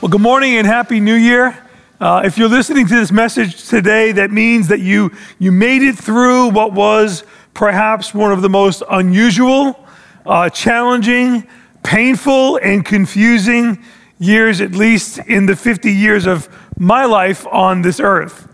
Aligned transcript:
Well, 0.00 0.10
good 0.10 0.20
morning 0.20 0.54
and 0.54 0.64
happy 0.64 1.00
new 1.00 1.16
year. 1.16 1.58
Uh, 2.00 2.22
if 2.24 2.38
you're 2.38 2.48
listening 2.48 2.86
to 2.86 2.94
this 2.94 3.10
message 3.10 3.68
today, 3.68 4.12
that 4.12 4.30
means 4.30 4.68
that 4.68 4.78
you, 4.78 5.10
you 5.40 5.50
made 5.50 5.82
it 5.82 5.98
through 5.98 6.50
what 6.50 6.72
was 6.72 7.24
perhaps 7.52 8.14
one 8.14 8.30
of 8.30 8.40
the 8.40 8.48
most 8.48 8.84
unusual, 8.88 9.84
uh, 10.24 10.48
challenging, 10.50 11.48
painful, 11.82 12.58
and 12.58 12.84
confusing 12.84 13.82
years, 14.20 14.60
at 14.60 14.70
least 14.70 15.18
in 15.18 15.46
the 15.46 15.56
50 15.56 15.90
years 15.92 16.26
of 16.26 16.48
my 16.78 17.04
life 17.04 17.44
on 17.48 17.82
this 17.82 17.98
earth. 17.98 18.46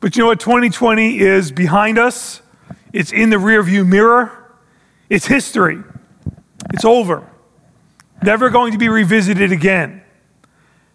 But 0.00 0.16
you 0.16 0.24
know 0.24 0.30
what? 0.30 0.40
2020 0.40 1.20
is 1.20 1.52
behind 1.52 1.96
us, 1.96 2.42
it's 2.92 3.12
in 3.12 3.30
the 3.30 3.36
rearview 3.36 3.86
mirror, 3.86 4.52
it's 5.08 5.26
history, 5.26 5.78
it's 6.74 6.84
over, 6.84 7.24
never 8.20 8.50
going 8.50 8.72
to 8.72 8.78
be 8.78 8.88
revisited 8.88 9.52
again. 9.52 10.01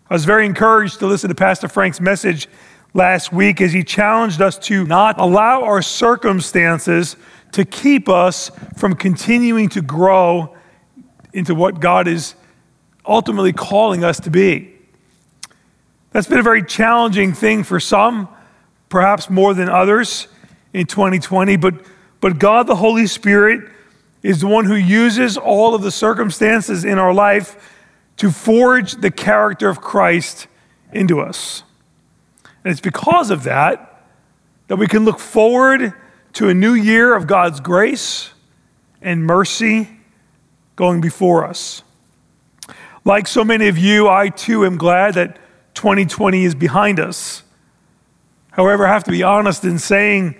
I 0.09 0.13
was 0.13 0.23
very 0.23 0.45
encouraged 0.45 0.99
to 0.99 1.05
listen 1.05 1.27
to 1.27 1.35
Pastor 1.35 1.67
Frank's 1.67 1.99
message 1.99 2.47
last 2.93 3.33
week 3.33 3.59
as 3.59 3.73
he 3.73 3.83
challenged 3.83 4.41
us 4.41 4.57
to 4.59 4.85
not 4.85 5.19
allow 5.19 5.63
our 5.63 5.81
circumstances 5.81 7.17
to 7.51 7.65
keep 7.65 8.07
us 8.07 8.49
from 8.77 8.95
continuing 8.95 9.67
to 9.67 9.81
grow 9.81 10.55
into 11.33 11.53
what 11.53 11.81
God 11.81 12.07
is 12.07 12.35
ultimately 13.05 13.51
calling 13.51 14.05
us 14.05 14.21
to 14.21 14.29
be. 14.29 14.73
That's 16.11 16.27
been 16.27 16.39
a 16.39 16.43
very 16.43 16.63
challenging 16.63 17.33
thing 17.33 17.65
for 17.65 17.77
some, 17.77 18.29
perhaps 18.87 19.29
more 19.29 19.53
than 19.53 19.67
others 19.67 20.29
in 20.71 20.85
2020, 20.85 21.57
but, 21.57 21.73
but 22.21 22.39
God, 22.39 22.67
the 22.67 22.77
Holy 22.77 23.07
Spirit, 23.07 23.69
is 24.23 24.39
the 24.39 24.47
one 24.47 24.63
who 24.63 24.75
uses 24.75 25.35
all 25.35 25.75
of 25.75 25.81
the 25.81 25.91
circumstances 25.91 26.85
in 26.85 26.97
our 26.97 27.13
life 27.13 27.73
to 28.17 28.31
forge 28.31 28.93
the 28.93 29.11
character 29.11 29.69
of 29.69 29.81
Christ 29.81 30.47
into 30.91 31.19
us. 31.21 31.63
And 32.63 32.71
it's 32.71 32.81
because 32.81 33.29
of 33.29 33.43
that 33.43 34.05
that 34.67 34.75
we 34.75 34.87
can 34.87 35.05
look 35.05 35.19
forward 35.19 35.93
to 36.33 36.49
a 36.49 36.53
new 36.53 36.73
year 36.73 37.15
of 37.15 37.27
God's 37.27 37.59
grace 37.59 38.31
and 39.01 39.23
mercy 39.23 39.89
going 40.75 41.01
before 41.01 41.45
us. 41.45 41.83
Like 43.05 43.27
so 43.27 43.45
many 43.45 43.69
of 43.69 43.77
you, 43.77 44.09
I 44.09 44.29
too 44.29 44.65
am 44.65 44.77
glad 44.77 45.13
that 45.13 45.39
2020 45.75 46.43
is 46.43 46.55
behind 46.55 46.99
us. 46.99 47.43
However, 48.51 48.85
I 48.85 48.91
have 48.91 49.03
to 49.05 49.11
be 49.11 49.23
honest 49.23 49.63
in 49.63 49.79
saying 49.79 50.35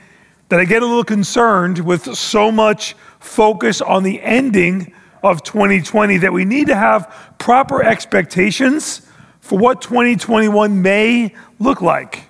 that 0.49 0.59
I 0.59 0.65
get 0.65 0.81
a 0.81 0.85
little 0.85 1.03
concerned 1.03 1.79
with 1.79 2.15
so 2.15 2.51
much 2.51 2.95
focus 3.19 3.79
on 3.79 4.03
the 4.03 4.21
ending 4.21 4.93
of 5.23 5.43
2020 5.43 6.17
that 6.17 6.33
we 6.33 6.45
need 6.45 6.67
to 6.67 6.75
have 6.75 7.33
proper 7.37 7.83
expectations 7.83 9.01
for 9.39 9.57
what 9.57 9.81
2021 9.81 10.81
may 10.81 11.33
look 11.59 11.81
like. 11.81 12.23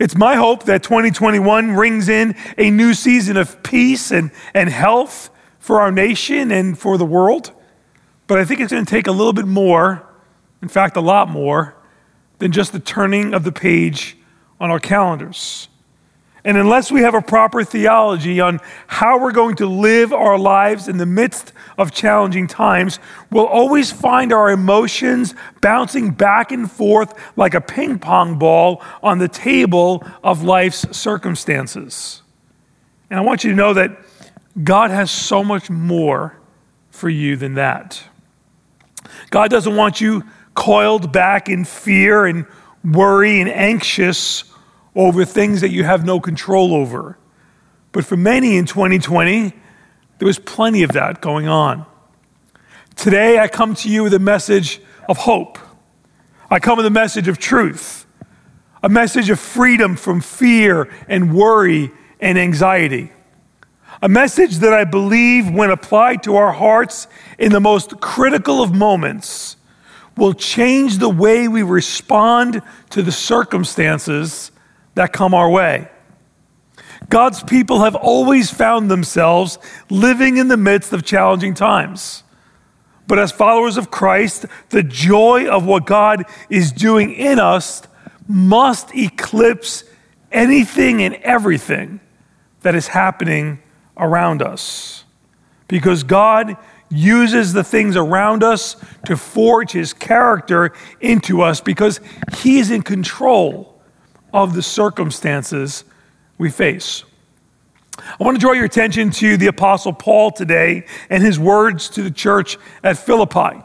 It's 0.00 0.16
my 0.16 0.34
hope 0.34 0.64
that 0.64 0.82
2021 0.82 1.72
rings 1.72 2.08
in 2.08 2.34
a 2.58 2.70
new 2.70 2.94
season 2.94 3.36
of 3.36 3.62
peace 3.62 4.10
and, 4.10 4.30
and 4.52 4.68
health 4.68 5.30
for 5.60 5.80
our 5.80 5.92
nation 5.92 6.50
and 6.50 6.78
for 6.78 6.98
the 6.98 7.04
world. 7.04 7.52
But 8.26 8.38
I 8.38 8.44
think 8.44 8.60
it's 8.60 8.72
going 8.72 8.84
to 8.84 8.90
take 8.90 9.06
a 9.06 9.12
little 9.12 9.32
bit 9.32 9.46
more, 9.46 10.04
in 10.60 10.68
fact, 10.68 10.96
a 10.96 11.00
lot 11.00 11.28
more, 11.28 11.76
than 12.38 12.50
just 12.50 12.72
the 12.72 12.80
turning 12.80 13.32
of 13.32 13.44
the 13.44 13.52
page 13.52 14.16
on 14.60 14.70
our 14.70 14.80
calendars. 14.80 15.68
And 16.46 16.58
unless 16.58 16.92
we 16.92 17.00
have 17.00 17.14
a 17.14 17.22
proper 17.22 17.64
theology 17.64 18.38
on 18.38 18.60
how 18.86 19.18
we're 19.18 19.32
going 19.32 19.56
to 19.56 19.66
live 19.66 20.12
our 20.12 20.38
lives 20.38 20.88
in 20.88 20.98
the 20.98 21.06
midst 21.06 21.54
of 21.78 21.90
challenging 21.90 22.46
times, 22.46 22.98
we'll 23.30 23.46
always 23.46 23.90
find 23.90 24.30
our 24.30 24.50
emotions 24.50 25.34
bouncing 25.62 26.10
back 26.10 26.52
and 26.52 26.70
forth 26.70 27.14
like 27.36 27.54
a 27.54 27.62
ping 27.62 27.98
pong 27.98 28.38
ball 28.38 28.82
on 29.02 29.18
the 29.18 29.28
table 29.28 30.04
of 30.22 30.42
life's 30.42 30.84
circumstances. 30.94 32.20
And 33.08 33.18
I 33.18 33.22
want 33.22 33.42
you 33.42 33.50
to 33.50 33.56
know 33.56 33.72
that 33.72 33.96
God 34.62 34.90
has 34.90 35.10
so 35.10 35.42
much 35.42 35.70
more 35.70 36.36
for 36.90 37.08
you 37.08 37.36
than 37.36 37.54
that. 37.54 38.02
God 39.30 39.50
doesn't 39.50 39.74
want 39.74 40.00
you 40.00 40.24
coiled 40.54 41.10
back 41.10 41.48
in 41.48 41.64
fear 41.64 42.26
and 42.26 42.44
worry 42.84 43.40
and 43.40 43.48
anxious 43.48 44.44
over 44.94 45.24
things 45.24 45.60
that 45.60 45.70
you 45.70 45.84
have 45.84 46.04
no 46.04 46.20
control 46.20 46.74
over. 46.74 47.18
But 47.92 48.04
for 48.04 48.16
many 48.16 48.56
in 48.56 48.66
2020, 48.66 49.52
there 50.18 50.26
was 50.26 50.38
plenty 50.38 50.82
of 50.82 50.92
that 50.92 51.20
going 51.20 51.48
on. 51.48 51.86
Today, 52.96 53.38
I 53.38 53.48
come 53.48 53.74
to 53.76 53.88
you 53.88 54.02
with 54.04 54.14
a 54.14 54.18
message 54.18 54.80
of 55.08 55.18
hope. 55.18 55.58
I 56.50 56.60
come 56.60 56.76
with 56.76 56.86
a 56.86 56.90
message 56.90 57.28
of 57.28 57.38
truth, 57.38 58.06
a 58.82 58.88
message 58.88 59.30
of 59.30 59.40
freedom 59.40 59.96
from 59.96 60.20
fear 60.20 60.92
and 61.08 61.34
worry 61.34 61.90
and 62.20 62.38
anxiety. 62.38 63.10
A 64.02 64.08
message 64.08 64.58
that 64.58 64.72
I 64.72 64.84
believe, 64.84 65.50
when 65.50 65.70
applied 65.70 66.22
to 66.24 66.36
our 66.36 66.52
hearts 66.52 67.06
in 67.38 67.52
the 67.52 67.60
most 67.60 68.00
critical 68.00 68.62
of 68.62 68.74
moments, 68.74 69.56
will 70.16 70.34
change 70.34 70.98
the 70.98 71.08
way 71.08 71.48
we 71.48 71.62
respond 71.62 72.62
to 72.90 73.02
the 73.02 73.12
circumstances 73.12 74.52
that 74.94 75.12
come 75.12 75.34
our 75.34 75.50
way. 75.50 75.88
God's 77.08 77.42
people 77.42 77.82
have 77.82 77.94
always 77.94 78.50
found 78.50 78.90
themselves 78.90 79.58
living 79.90 80.36
in 80.36 80.48
the 80.48 80.56
midst 80.56 80.92
of 80.92 81.04
challenging 81.04 81.54
times. 81.54 82.22
But 83.06 83.18
as 83.18 83.32
followers 83.32 83.76
of 83.76 83.90
Christ, 83.90 84.46
the 84.70 84.82
joy 84.82 85.46
of 85.46 85.66
what 85.66 85.84
God 85.84 86.24
is 86.48 86.72
doing 86.72 87.12
in 87.12 87.38
us 87.38 87.82
must 88.26 88.94
eclipse 88.94 89.84
anything 90.32 91.02
and 91.02 91.14
everything 91.16 92.00
that 92.62 92.74
is 92.74 92.88
happening 92.88 93.60
around 93.96 94.40
us. 94.40 95.04
Because 95.68 96.02
God 96.02 96.56
uses 96.90 97.52
the 97.52 97.64
things 97.64 97.96
around 97.96 98.42
us 98.42 98.76
to 99.06 99.16
forge 99.16 99.72
his 99.72 99.92
character 99.92 100.72
into 101.00 101.42
us 101.42 101.60
because 101.60 102.00
he 102.38 102.58
is 102.58 102.70
in 102.70 102.82
control 102.82 103.73
of 104.34 104.52
the 104.52 104.62
circumstances 104.62 105.84
we 106.36 106.50
face. 106.50 107.04
I 107.96 108.24
want 108.24 108.36
to 108.36 108.40
draw 108.40 108.52
your 108.52 108.64
attention 108.64 109.10
to 109.12 109.36
the 109.36 109.46
Apostle 109.46 109.92
Paul 109.92 110.32
today 110.32 110.84
and 111.08 111.22
his 111.22 111.38
words 111.38 111.88
to 111.90 112.02
the 112.02 112.10
church 112.10 112.58
at 112.82 112.98
Philippi. 112.98 113.62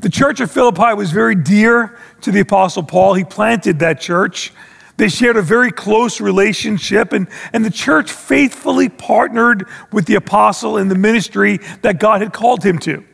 The 0.00 0.10
church 0.10 0.40
of 0.40 0.50
Philippi 0.50 0.94
was 0.94 1.12
very 1.12 1.36
dear 1.36 1.96
to 2.22 2.32
the 2.32 2.40
Apostle 2.40 2.82
Paul. 2.82 3.14
He 3.14 3.22
planted 3.22 3.78
that 3.78 4.00
church. 4.00 4.52
They 4.96 5.08
shared 5.08 5.36
a 5.36 5.42
very 5.42 5.70
close 5.70 6.20
relationship, 6.20 7.12
and, 7.12 7.28
and 7.52 7.64
the 7.64 7.70
church 7.70 8.10
faithfully 8.10 8.88
partnered 8.88 9.68
with 9.92 10.06
the 10.06 10.16
apostle 10.16 10.76
in 10.76 10.88
the 10.88 10.96
ministry 10.96 11.60
that 11.82 12.00
God 12.00 12.20
had 12.20 12.32
called 12.32 12.64
him 12.64 12.78
to. 12.80 13.04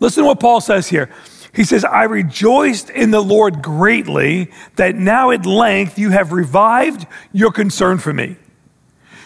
Listen 0.00 0.24
to 0.24 0.28
what 0.28 0.40
Paul 0.40 0.60
says 0.60 0.86
here. 0.86 1.08
He 1.58 1.64
says, 1.64 1.84
I 1.84 2.04
rejoiced 2.04 2.88
in 2.88 3.10
the 3.10 3.20
Lord 3.20 3.62
greatly 3.62 4.52
that 4.76 4.94
now 4.94 5.32
at 5.32 5.44
length 5.44 5.98
you 5.98 6.10
have 6.10 6.30
revived 6.30 7.04
your 7.32 7.50
concern 7.50 7.98
for 7.98 8.12
me. 8.12 8.36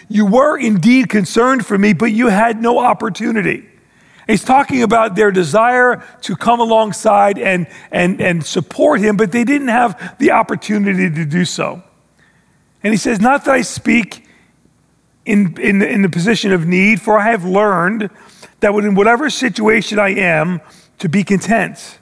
You 0.09 0.25
were 0.25 0.59
indeed 0.59 1.11
concerned 1.11 1.67
for 1.67 1.77
me, 1.77 1.93
but 1.93 2.07
you 2.07 2.29
had 2.29 2.59
no 2.59 2.79
opportunity. 2.79 3.69
He's 4.27 4.43
talking 4.43 4.83
about 4.83 5.15
their 5.15 5.31
desire 5.31 6.03
to 6.23 6.35
come 6.35 6.59
alongside 6.59 7.37
and, 7.37 7.67
and, 7.91 8.19
and 8.19 8.43
support 8.43 9.03
him, 9.03 9.19
but 9.19 9.31
they 9.31 9.45
didn't 9.45 9.69
have 9.69 10.17
the 10.19 10.31
opportunity 10.31 11.11
to 11.11 11.27
do 11.27 11.45
so. 11.45 11.83
And 12.83 12.95
he 12.95 12.97
says, 12.97 13.21
Not 13.21 13.45
that 13.45 13.53
I 13.57 13.61
speak 13.61 14.27
in, 15.27 15.61
in, 15.61 15.83
in 15.83 16.01
the 16.01 16.09
position 16.09 16.51
of 16.55 16.67
need, 16.67 16.99
for 16.99 17.19
I 17.19 17.31
have 17.31 17.45
learned 17.45 18.09
that 18.61 18.73
in 18.73 18.95
whatever 18.95 19.29
situation 19.29 19.99
I 19.99 20.15
am, 20.15 20.63
to 21.01 21.11
be 21.11 21.25
content. 21.25 21.99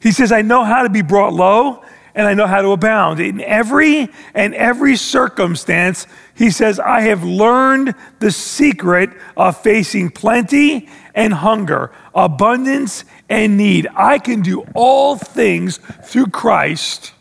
He 0.00 0.12
says, 0.12 0.32
I 0.32 0.42
know 0.42 0.64
how 0.64 0.82
to 0.82 0.90
be 0.90 1.02
brought 1.02 1.32
low 1.32 1.82
and 2.16 2.26
I 2.26 2.32
know 2.32 2.46
how 2.46 2.62
to 2.62 2.72
abound. 2.72 3.20
In 3.20 3.42
every 3.42 4.08
and 4.34 4.54
every 4.54 4.96
circumstance, 4.96 6.06
he 6.34 6.50
says, 6.50 6.80
I 6.80 7.02
have 7.02 7.22
learned 7.22 7.94
the 8.20 8.30
secret 8.30 9.10
of 9.36 9.60
facing 9.60 10.10
plenty 10.10 10.88
and 11.14 11.34
hunger, 11.34 11.92
abundance 12.14 13.04
and 13.28 13.58
need. 13.58 13.86
I 13.94 14.18
can 14.18 14.40
do 14.40 14.64
all 14.74 15.16
things 15.16 15.78
through 16.04 16.28
Christ 16.28 17.12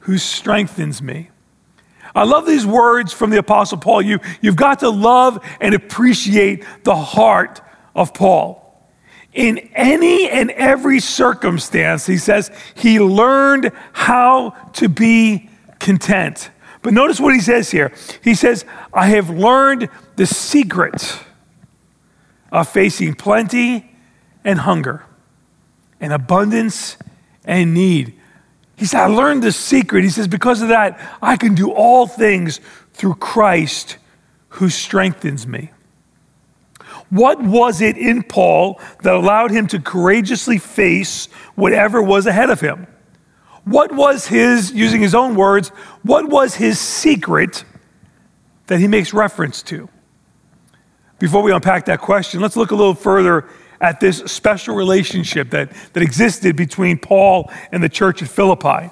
who 0.00 0.16
strengthens 0.16 1.02
me. 1.02 1.28
I 2.14 2.24
love 2.24 2.46
these 2.46 2.66
words 2.66 3.12
from 3.12 3.30
the 3.30 3.38
Apostle 3.38 3.78
Paul. 3.78 4.02
You, 4.02 4.18
you've 4.40 4.56
got 4.56 4.80
to 4.80 4.88
love 4.88 5.44
and 5.60 5.74
appreciate 5.74 6.64
the 6.84 6.96
heart 6.96 7.60
of 7.94 8.14
Paul. 8.14 8.61
In 9.32 9.58
any 9.74 10.28
and 10.28 10.50
every 10.50 11.00
circumstance, 11.00 12.06
he 12.06 12.18
says, 12.18 12.50
he 12.74 13.00
learned 13.00 13.72
how 13.92 14.50
to 14.74 14.88
be 14.88 15.48
content. 15.78 16.50
But 16.82 16.92
notice 16.92 17.18
what 17.18 17.34
he 17.34 17.40
says 17.40 17.70
here. 17.70 17.92
He 18.22 18.34
says, 18.34 18.64
I 18.92 19.06
have 19.06 19.30
learned 19.30 19.88
the 20.16 20.26
secret 20.26 21.18
of 22.50 22.68
facing 22.68 23.14
plenty 23.14 23.94
and 24.44 24.58
hunger, 24.58 25.04
and 26.00 26.12
abundance 26.12 26.96
and 27.44 27.72
need. 27.72 28.18
He 28.76 28.84
said, 28.84 29.00
I 29.00 29.06
learned 29.06 29.42
the 29.44 29.52
secret. 29.52 30.02
He 30.02 30.10
says, 30.10 30.26
because 30.26 30.60
of 30.60 30.68
that, 30.68 30.98
I 31.22 31.36
can 31.36 31.54
do 31.54 31.70
all 31.70 32.06
things 32.06 32.60
through 32.92 33.14
Christ 33.14 33.96
who 34.48 34.68
strengthens 34.68 35.46
me. 35.46 35.70
What 37.12 37.42
was 37.42 37.82
it 37.82 37.98
in 37.98 38.22
Paul 38.22 38.80
that 39.02 39.12
allowed 39.12 39.50
him 39.50 39.66
to 39.66 39.78
courageously 39.78 40.56
face 40.56 41.26
whatever 41.56 42.02
was 42.02 42.24
ahead 42.24 42.48
of 42.48 42.58
him? 42.58 42.86
What 43.64 43.92
was 43.92 44.26
his, 44.26 44.72
using 44.72 45.02
his 45.02 45.14
own 45.14 45.34
words, 45.34 45.68
what 46.04 46.30
was 46.30 46.54
his 46.54 46.80
secret 46.80 47.66
that 48.68 48.80
he 48.80 48.88
makes 48.88 49.12
reference 49.12 49.62
to? 49.64 49.90
Before 51.18 51.42
we 51.42 51.52
unpack 51.52 51.84
that 51.84 52.00
question, 52.00 52.40
let's 52.40 52.56
look 52.56 52.70
a 52.70 52.74
little 52.74 52.94
further 52.94 53.46
at 53.78 54.00
this 54.00 54.20
special 54.20 54.74
relationship 54.74 55.50
that, 55.50 55.70
that 55.92 56.02
existed 56.02 56.56
between 56.56 56.96
Paul 56.96 57.52
and 57.72 57.82
the 57.82 57.90
church 57.90 58.22
at 58.22 58.28
Philippi. 58.28 58.88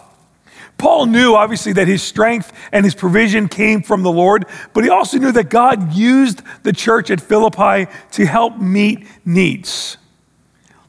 Paul 0.79 1.07
knew, 1.07 1.35
obviously, 1.35 1.73
that 1.75 1.89
his 1.89 2.03
strength 2.03 2.53
and 2.73 2.85
his 2.85 2.95
provision 2.95 3.49
came 3.49 3.83
from 3.83 4.03
the 4.03 4.13
Lord, 4.13 4.47
but 4.73 4.85
he 4.85 4.91
also 4.91 5.19
knew 5.19 5.33
that 5.33 5.51
God 5.51 5.93
used 5.93 6.43
the 6.63 6.73
church 6.73 7.11
at 7.11 7.21
Philippi 7.21 7.91
to 8.13 8.27
help 8.27 8.59
meet 8.59 9.07
needs. 9.25 9.97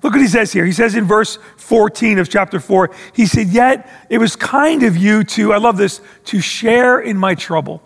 Look 0.04 0.14
what 0.14 0.22
he 0.22 0.28
says 0.28 0.52
here. 0.52 0.66
He 0.66 0.72
says 0.72 0.96
in 0.96 1.06
verse 1.06 1.38
14 1.58 2.20
of 2.20 2.30
chapter 2.30 2.60
4, 2.60 2.90
he 3.14 3.26
said, 3.26 3.48
Yet 3.48 3.90
it 4.10 4.18
was 4.18 4.36
kind 4.36 4.84
of 4.84 4.98
you 4.98 5.24
to, 5.26 5.54
I 5.54 5.58
love 5.58 5.78
this, 5.78 6.02
to 6.26 6.42
share 6.42 7.00
in 7.00 7.18
my 7.18 7.36
trouble. 7.36 7.84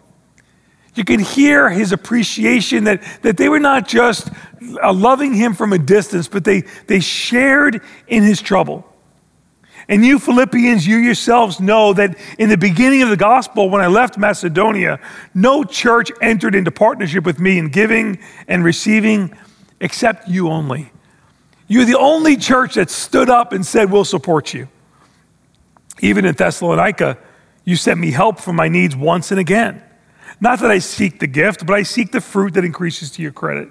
You 0.96 1.04
can 1.04 1.20
hear 1.20 1.70
his 1.70 1.92
appreciation 1.92 2.86
that, 2.86 3.04
that 3.22 3.36
they 3.36 3.50
were 3.50 3.60
not 3.60 3.86
just 3.86 4.30
uh, 4.82 4.94
loving 4.94 5.34
him 5.34 5.54
from 5.54 5.74
a 5.74 5.78
distance, 5.78 6.30
but 6.30 6.46
they, 6.46 6.62
they 6.88 7.02
shared 7.02 7.82
in 8.08 8.24
his 8.24 8.42
trouble. 8.42 8.90
And 9.88 10.04
you 10.06 10.18
Philippians, 10.18 10.88
you 10.88 10.98
yourselves 10.98 11.60
know 11.60 11.94
that 11.94 12.18
in 12.40 12.50
the 12.50 12.58
beginning 12.58 13.04
of 13.04 13.10
the 13.10 13.18
gospel, 13.18 13.70
when 13.70 13.82
I 13.82 13.88
left 13.88 14.18
Macedonia, 14.18 15.00
no 15.34 15.64
church 15.64 16.12
entered 16.22 16.56
into 16.56 16.72
partnership 16.72 17.24
with 17.24 17.40
me 17.40 17.60
in 17.60 17.70
giving 17.70 18.20
and 18.48 18.64
receiving 18.64 19.38
except 19.80 20.28
you 20.28 20.50
only. 20.50 20.92
You're 21.68 21.86
the 21.86 21.98
only 21.98 22.38
church 22.38 22.76
that 22.76 22.90
stood 22.90 23.30
up 23.30 23.52
and 23.52 23.66
said, 23.66 23.92
We'll 23.92 24.06
support 24.06 24.54
you. 24.54 24.68
Even 26.00 26.26
in 26.26 26.36
Thessalonica, 26.36 27.18
you 27.64 27.76
sent 27.76 28.00
me 28.00 28.12
help 28.12 28.40
for 28.40 28.54
my 28.54 28.68
needs 28.68 28.96
once 28.96 29.32
and 29.32 29.40
again. 29.40 29.84
Not 30.40 30.60
that 30.60 30.70
I 30.70 30.80
seek 30.80 31.20
the 31.20 31.28
gift, 31.28 31.66
but 31.66 31.74
I 31.74 31.84
seek 31.84 32.12
the 32.12 32.22
fruit 32.22 32.54
that 32.56 32.66
increases 32.66 33.12
to 33.12 33.22
your 33.22 33.32
credit. 33.32 33.70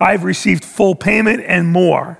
I've 0.00 0.24
received 0.24 0.64
full 0.64 0.94
payment 0.94 1.42
and 1.46 1.68
more. 1.68 2.18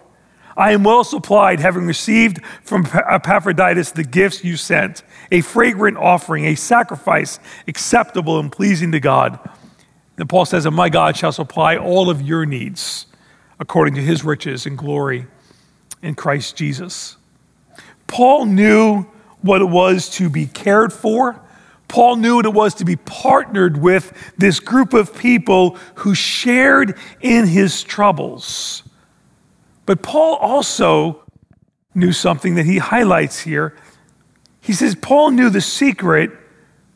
I 0.57 0.73
am 0.73 0.85
well 0.85 1.05
supplied, 1.05 1.61
having 1.61 1.87
received 1.87 2.45
from 2.63 2.87
uh, 2.87 3.01
Epaphroditus 3.11 3.91
the 3.91 4.05
gifts 4.05 4.43
you 4.43 4.57
sent, 4.57 5.03
a 5.31 5.43
fragrant 5.43 5.99
offering, 5.99 6.47
a 6.47 6.55
sacrifice 6.55 7.39
acceptable 7.69 8.41
and 8.41 8.51
pleasing 8.51 8.93
to 8.93 9.01
God. 9.01 9.39
And 10.17 10.29
Paul 10.29 10.47
says, 10.47 10.65
And 10.65 10.75
my 10.75 10.89
God 10.89 11.17
shall 11.17 11.33
supply 11.33 11.77
all 11.77 12.09
of 12.09 12.23
your 12.23 12.47
needs 12.47 13.07
according 13.59 13.95
to 13.95 14.03
his 14.03 14.25
riches 14.25 14.67
and 14.67 14.79
glory 14.79 15.27
in 16.03 16.15
Christ 16.15 16.57
Jesus. 16.57 17.17
Paul 18.07 18.47
knew 18.47 19.07
what 19.43 19.61
it 19.61 19.69
was 19.69 20.09
to 20.11 20.31
be 20.31 20.47
cared 20.47 20.93
for. 20.93 21.41
Paul 21.89 22.17
knew 22.17 22.37
what 22.37 22.47
it 22.47 22.53
was 22.53 22.75
to 22.77 22.85
be 22.85 22.97
partnered 22.97 23.77
with 23.77 24.13
this 24.39 24.59
group 24.59 24.93
of 24.93 25.17
people 25.17 25.77
who 25.97 26.15
shared 26.15 26.99
in 27.21 27.47
his 27.47 27.83
troubles. 27.83 28.83
But 29.87 30.03
Paul 30.03 30.35
also 30.37 31.23
knew 31.95 32.13
something 32.13 32.57
that 32.57 32.67
he 32.67 32.79
highlights 32.79 33.41
here. 33.41 33.75
He 34.61 34.73
says, 34.73 34.97
Paul 34.97 35.31
knew 35.31 35.49
the 35.49 35.61
secret 35.61 36.31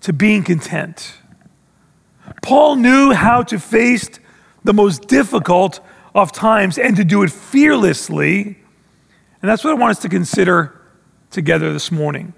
to 0.02 0.12
being 0.12 0.42
content. 0.42 1.14
Paul 2.42 2.76
knew 2.76 3.12
how 3.12 3.42
to 3.44 3.58
face 3.58 4.08
the 4.64 4.74
most 4.74 5.08
difficult 5.08 5.80
of 6.14 6.32
times 6.32 6.78
and 6.78 6.96
to 6.96 7.04
do 7.04 7.22
it 7.22 7.30
fearlessly. 7.30 8.42
And 9.40 9.48
that's 9.48 9.64
what 9.64 9.70
I 9.70 9.74
want 9.74 9.92
us 9.92 10.02
to 10.02 10.08
consider 10.08 10.80
together 11.30 11.72
this 11.72 11.92
morning. 11.92 12.34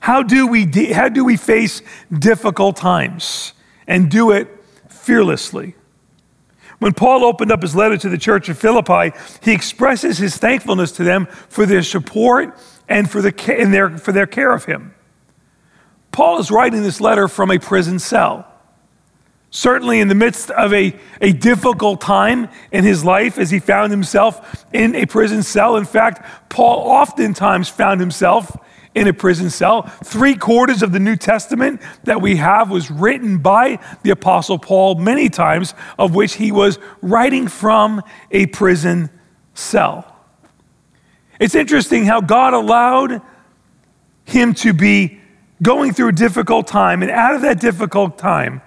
How 0.00 0.22
do 0.22 0.46
we, 0.46 0.66
de- 0.66 0.92
how 0.92 1.08
do 1.08 1.24
we 1.24 1.36
face 1.36 1.82
difficult 2.16 2.76
times 2.76 3.54
and 3.86 4.10
do 4.10 4.30
it 4.30 4.48
fearlessly? 4.88 5.74
When 6.80 6.94
Paul 6.94 7.24
opened 7.24 7.52
up 7.52 7.60
his 7.62 7.76
letter 7.76 7.98
to 7.98 8.08
the 8.08 8.18
church 8.18 8.48
of 8.48 8.58
Philippi, 8.58 9.16
he 9.42 9.52
expresses 9.52 10.16
his 10.16 10.38
thankfulness 10.38 10.92
to 10.92 11.04
them 11.04 11.26
for 11.48 11.66
their 11.66 11.82
support 11.82 12.58
and 12.88 13.08
for, 13.08 13.22
the, 13.22 13.34
and 13.56 13.72
their, 13.72 13.98
for 13.98 14.12
their 14.12 14.26
care 14.26 14.50
of 14.50 14.64
him. 14.64 14.94
Paul 16.10 16.38
is 16.38 16.50
writing 16.50 16.82
this 16.82 17.00
letter 17.00 17.28
from 17.28 17.50
a 17.50 17.58
prison 17.58 17.98
cell. 17.98 18.46
Certainly, 19.50 20.00
in 20.00 20.08
the 20.08 20.14
midst 20.14 20.50
of 20.50 20.72
a, 20.72 20.98
a 21.20 21.32
difficult 21.32 22.00
time 22.00 22.48
in 22.72 22.84
his 22.84 23.04
life, 23.04 23.36
as 23.36 23.50
he 23.50 23.58
found 23.58 23.90
himself 23.90 24.64
in 24.72 24.94
a 24.94 25.06
prison 25.06 25.42
cell. 25.42 25.76
In 25.76 25.84
fact, 25.84 26.48
Paul 26.48 26.88
oftentimes 26.88 27.68
found 27.68 28.00
himself 28.00 28.56
in 28.94 29.06
a 29.06 29.12
prison 29.12 29.50
cell. 29.50 29.82
Three 30.04 30.34
quarters 30.34 30.82
of 30.82 30.92
the 30.92 30.98
New 30.98 31.16
Testament 31.16 31.80
that 32.04 32.20
we 32.20 32.36
have 32.36 32.70
was 32.70 32.90
written 32.90 33.38
by 33.38 33.78
the 34.02 34.10
Apostle 34.10 34.58
Paul, 34.58 34.96
many 34.96 35.28
times 35.28 35.74
of 35.98 36.14
which 36.14 36.34
he 36.34 36.50
was 36.50 36.78
writing 37.00 37.48
from 37.48 38.02
a 38.30 38.46
prison 38.46 39.10
cell. 39.54 40.16
It's 41.38 41.54
interesting 41.54 42.04
how 42.04 42.20
God 42.20 42.52
allowed 42.52 43.22
him 44.24 44.54
to 44.54 44.72
be 44.72 45.20
going 45.62 45.92
through 45.92 46.08
a 46.08 46.12
difficult 46.12 46.66
time, 46.66 47.02
and 47.02 47.10
out 47.10 47.34
of 47.34 47.42
that 47.42 47.60
difficult 47.60 48.18
time 48.18 48.62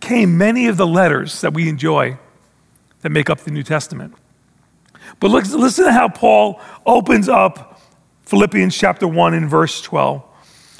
came 0.00 0.36
many 0.38 0.68
of 0.68 0.76
the 0.76 0.86
letters 0.86 1.40
that 1.40 1.54
we 1.54 1.68
enjoy 1.68 2.18
that 3.02 3.10
make 3.10 3.30
up 3.30 3.40
the 3.40 3.50
New 3.50 3.62
Testament. 3.62 4.14
But 5.20 5.30
look, 5.30 5.46
listen 5.46 5.84
to 5.84 5.92
how 5.92 6.08
Paul 6.08 6.60
opens 6.84 7.28
up 7.28 7.75
Philippians 8.26 8.76
chapter 8.76 9.08
1 9.08 9.34
and 9.34 9.48
verse 9.48 9.80
12. 9.80 10.22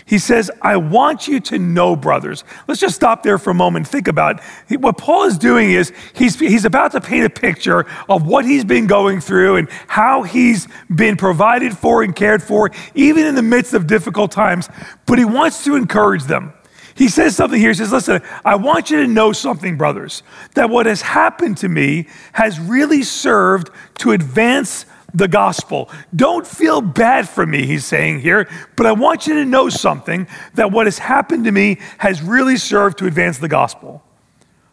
He 0.04 0.18
says, 0.18 0.52
I 0.62 0.76
want 0.76 1.26
you 1.26 1.40
to 1.40 1.58
know, 1.58 1.96
brothers. 1.96 2.44
Let's 2.68 2.80
just 2.80 2.94
stop 2.94 3.24
there 3.24 3.38
for 3.38 3.50
a 3.50 3.54
moment 3.54 3.88
think 3.88 4.06
about 4.06 4.40
it. 4.68 4.80
What 4.80 4.98
Paul 4.98 5.24
is 5.24 5.36
doing 5.36 5.72
is 5.72 5.92
he's, 6.14 6.38
he's 6.38 6.64
about 6.64 6.92
to 6.92 7.00
paint 7.00 7.26
a 7.26 7.30
picture 7.30 7.86
of 8.08 8.24
what 8.24 8.44
he's 8.44 8.64
been 8.64 8.86
going 8.86 9.20
through 9.20 9.56
and 9.56 9.68
how 9.88 10.22
he's 10.22 10.68
been 10.94 11.16
provided 11.16 11.76
for 11.76 12.04
and 12.04 12.14
cared 12.14 12.40
for, 12.40 12.70
even 12.94 13.26
in 13.26 13.34
the 13.34 13.42
midst 13.42 13.74
of 13.74 13.88
difficult 13.88 14.30
times. 14.30 14.68
But 15.06 15.18
he 15.18 15.24
wants 15.24 15.64
to 15.64 15.74
encourage 15.74 16.22
them. 16.24 16.52
He 16.94 17.08
says 17.08 17.34
something 17.34 17.60
here. 17.60 17.70
He 17.70 17.74
says, 17.74 17.92
Listen, 17.92 18.22
I 18.44 18.54
want 18.54 18.90
you 18.90 18.98
to 18.98 19.06
know 19.08 19.32
something, 19.32 19.76
brothers, 19.76 20.22
that 20.54 20.70
what 20.70 20.86
has 20.86 21.02
happened 21.02 21.58
to 21.58 21.68
me 21.68 22.06
has 22.32 22.60
really 22.60 23.02
served 23.02 23.70
to 23.98 24.12
advance 24.12 24.86
the 25.16 25.28
gospel. 25.28 25.90
Don't 26.14 26.46
feel 26.46 26.80
bad 26.80 27.28
for 27.28 27.46
me, 27.46 27.66
he's 27.66 27.86
saying 27.86 28.20
here, 28.20 28.48
but 28.76 28.84
I 28.84 28.92
want 28.92 29.26
you 29.26 29.34
to 29.34 29.44
know 29.44 29.70
something 29.70 30.26
that 30.54 30.70
what 30.70 30.86
has 30.86 30.98
happened 30.98 31.44
to 31.44 31.52
me 31.52 31.78
has 31.98 32.20
really 32.20 32.56
served 32.58 32.98
to 32.98 33.06
advance 33.06 33.38
the 33.38 33.48
gospel. 33.48 34.02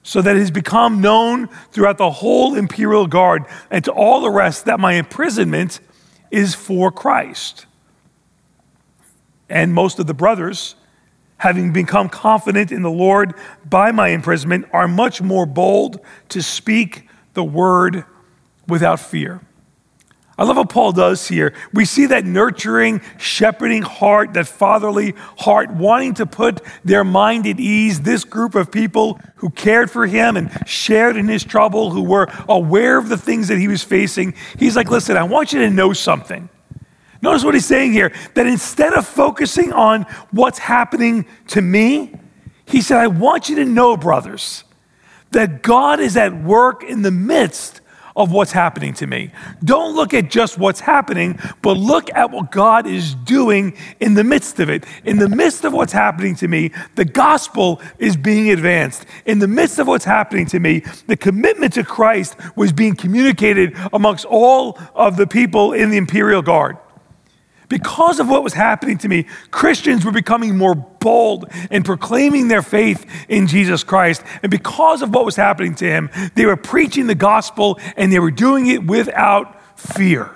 So 0.06 0.22
that 0.22 0.36
it 0.36 0.40
has 0.40 0.52
become 0.52 1.00
known 1.00 1.48
throughout 1.72 1.98
the 1.98 2.12
whole 2.12 2.56
imperial 2.56 3.08
guard 3.08 3.46
and 3.72 3.86
to 3.86 3.92
all 3.94 4.20
the 4.20 4.30
rest 4.30 4.66
that 4.66 4.78
my 4.78 4.94
imprisonment 4.94 5.80
is 6.30 6.54
for 6.54 6.92
Christ. 6.92 7.66
And 9.48 9.74
most 9.74 10.00
of 10.00 10.08
the 10.08 10.14
brothers, 10.14 10.76
having 11.38 11.72
become 11.72 12.10
confident 12.10 12.70
in 12.70 12.82
the 12.82 12.92
Lord 12.92 13.34
by 13.64 13.94
my 13.94 14.10
imprisonment, 14.10 14.66
are 14.74 14.90
much 14.90 15.22
more 15.22 15.46
bold 15.46 16.02
to 16.30 16.44
speak 16.44 17.08
the 17.34 17.44
word 17.44 18.04
without 18.68 19.00
fear. 19.00 19.40
I 20.36 20.46
love 20.46 20.58
what 20.58 20.70
Paul 20.70 20.94
does 20.94 21.28
here. 21.28 21.54
We 21.74 21.86
see 21.86 22.08
that 22.08 22.26
nurturing, 22.26 23.02
shepherding 23.20 23.84
heart, 23.84 24.34
that 24.34 24.48
fatherly 24.48 25.14
heart, 25.38 25.72
wanting 25.72 26.16
to 26.16 26.26
put 26.26 26.62
their 26.84 27.04
mind 27.04 27.46
at 27.46 27.60
ease. 27.60 28.02
This 28.02 28.24
group 28.24 28.56
of 28.56 28.72
people 28.72 29.20
who 29.36 29.52
cared 29.52 29.92
for 29.92 30.08
him 30.08 30.36
and 30.36 30.52
shared 30.68 31.18
in 31.18 31.28
his 31.28 31.44
trouble, 31.44 31.92
who 31.92 32.02
were 32.02 32.28
aware 32.50 32.98
of 32.98 33.10
the 33.10 33.18
things 33.18 33.48
that 33.50 33.60
he 33.60 33.68
was 33.68 33.84
facing. 33.84 34.34
He's 34.58 34.76
like, 34.76 34.90
listen, 34.90 35.18
I 35.18 35.24
want 35.24 35.54
you 35.54 35.60
to 35.60 35.70
know 35.70 35.94
something. 35.94 36.50
Notice 37.22 37.44
what 37.44 37.54
he's 37.54 37.68
saying 37.68 37.94
here 37.94 38.12
that 38.34 38.48
instead 38.48 38.94
of 38.94 39.08
focusing 39.08 39.72
on 39.72 40.04
what's 40.32 40.60
happening 40.60 41.28
to 41.50 41.62
me, 41.62 42.20
he 42.66 42.82
said, 42.82 42.98
I 42.98 43.08
want 43.08 43.50
you 43.50 43.58
to 43.58 43.66
know, 43.66 43.96
brothers, 43.96 44.64
that 45.32 45.62
God 45.62 46.00
is 46.00 46.18
at 46.18 46.34
work 46.44 46.84
in 46.84 47.04
the 47.04 47.12
midst 47.12 47.82
of 48.16 48.32
what's 48.32 48.52
happening 48.52 48.94
to 48.94 49.08
me. 49.08 49.32
Don't 49.64 49.96
look 49.96 50.14
at 50.14 50.30
just 50.30 50.58
what's 50.58 50.80
happening, 50.80 51.40
but 51.62 51.78
look 51.78 52.10
at 52.14 52.32
what 52.32 52.52
God 52.52 52.86
is 52.86 53.16
doing 53.16 53.76
in 54.00 54.14
the 54.14 54.24
midst 54.24 54.60
of 54.60 54.70
it. 54.70 54.86
In 55.04 55.18
the 55.18 55.30
midst 55.30 55.64
of 55.64 55.74
what's 55.74 55.94
happening 55.94 56.36
to 56.36 56.48
me, 56.48 56.72
the 56.96 57.06
gospel 57.06 57.82
is 57.98 58.16
being 58.16 58.50
advanced. 58.50 59.06
In 59.26 59.40
the 59.40 59.48
midst 59.48 59.80
of 59.80 59.88
what's 59.88 60.06
happening 60.06 60.46
to 60.48 60.60
me, 60.60 60.84
the 61.08 61.18
commitment 61.18 61.74
to 61.74 61.84
Christ 61.84 62.36
was 62.56 62.72
being 62.72 62.96
communicated 62.96 63.76
amongst 63.92 64.26
all 64.26 64.78
of 64.94 65.18
the 65.18 65.28
people 65.28 65.74
in 65.74 65.90
the 65.90 65.98
imperial 65.98 66.42
guard. 66.42 66.78
Because 67.70 68.20
of 68.20 68.30
what 68.30 68.44
was 68.44 68.54
happening 68.54 68.98
to 69.00 69.08
me, 69.08 69.26
Christians 69.52 70.06
were 70.06 70.12
becoming 70.12 70.58
more 70.58 70.76
bold 70.76 71.46
in 71.72 71.84
proclaiming 71.84 72.48
their 72.48 72.62
faith 72.62 73.06
in 73.30 73.48
Jesus 73.48 73.84
Christ. 73.84 74.22
And 74.42 74.50
because 74.50 75.02
of 75.02 75.14
what 75.14 75.26
was 75.26 75.36
happening 75.36 75.76
to 75.76 75.86
him, 75.86 76.10
they 76.36 76.46
were 76.46 76.58
preaching 76.58 77.08
the 77.08 77.16
gospel 77.16 77.80
and 77.96 78.12
they 78.12 78.20
were 78.20 78.32
doing 78.32 78.68
it 78.68 78.86
without 78.86 79.80
fear. 79.80 80.30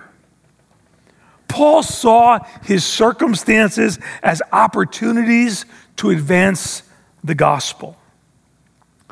Paul 1.47 1.83
saw 1.83 2.39
his 2.63 2.85
circumstances 2.85 3.99
as 4.21 4.41
opportunities 4.51 5.65
to 5.97 6.09
advance 6.09 6.83
the 7.23 7.35
gospel. 7.35 7.97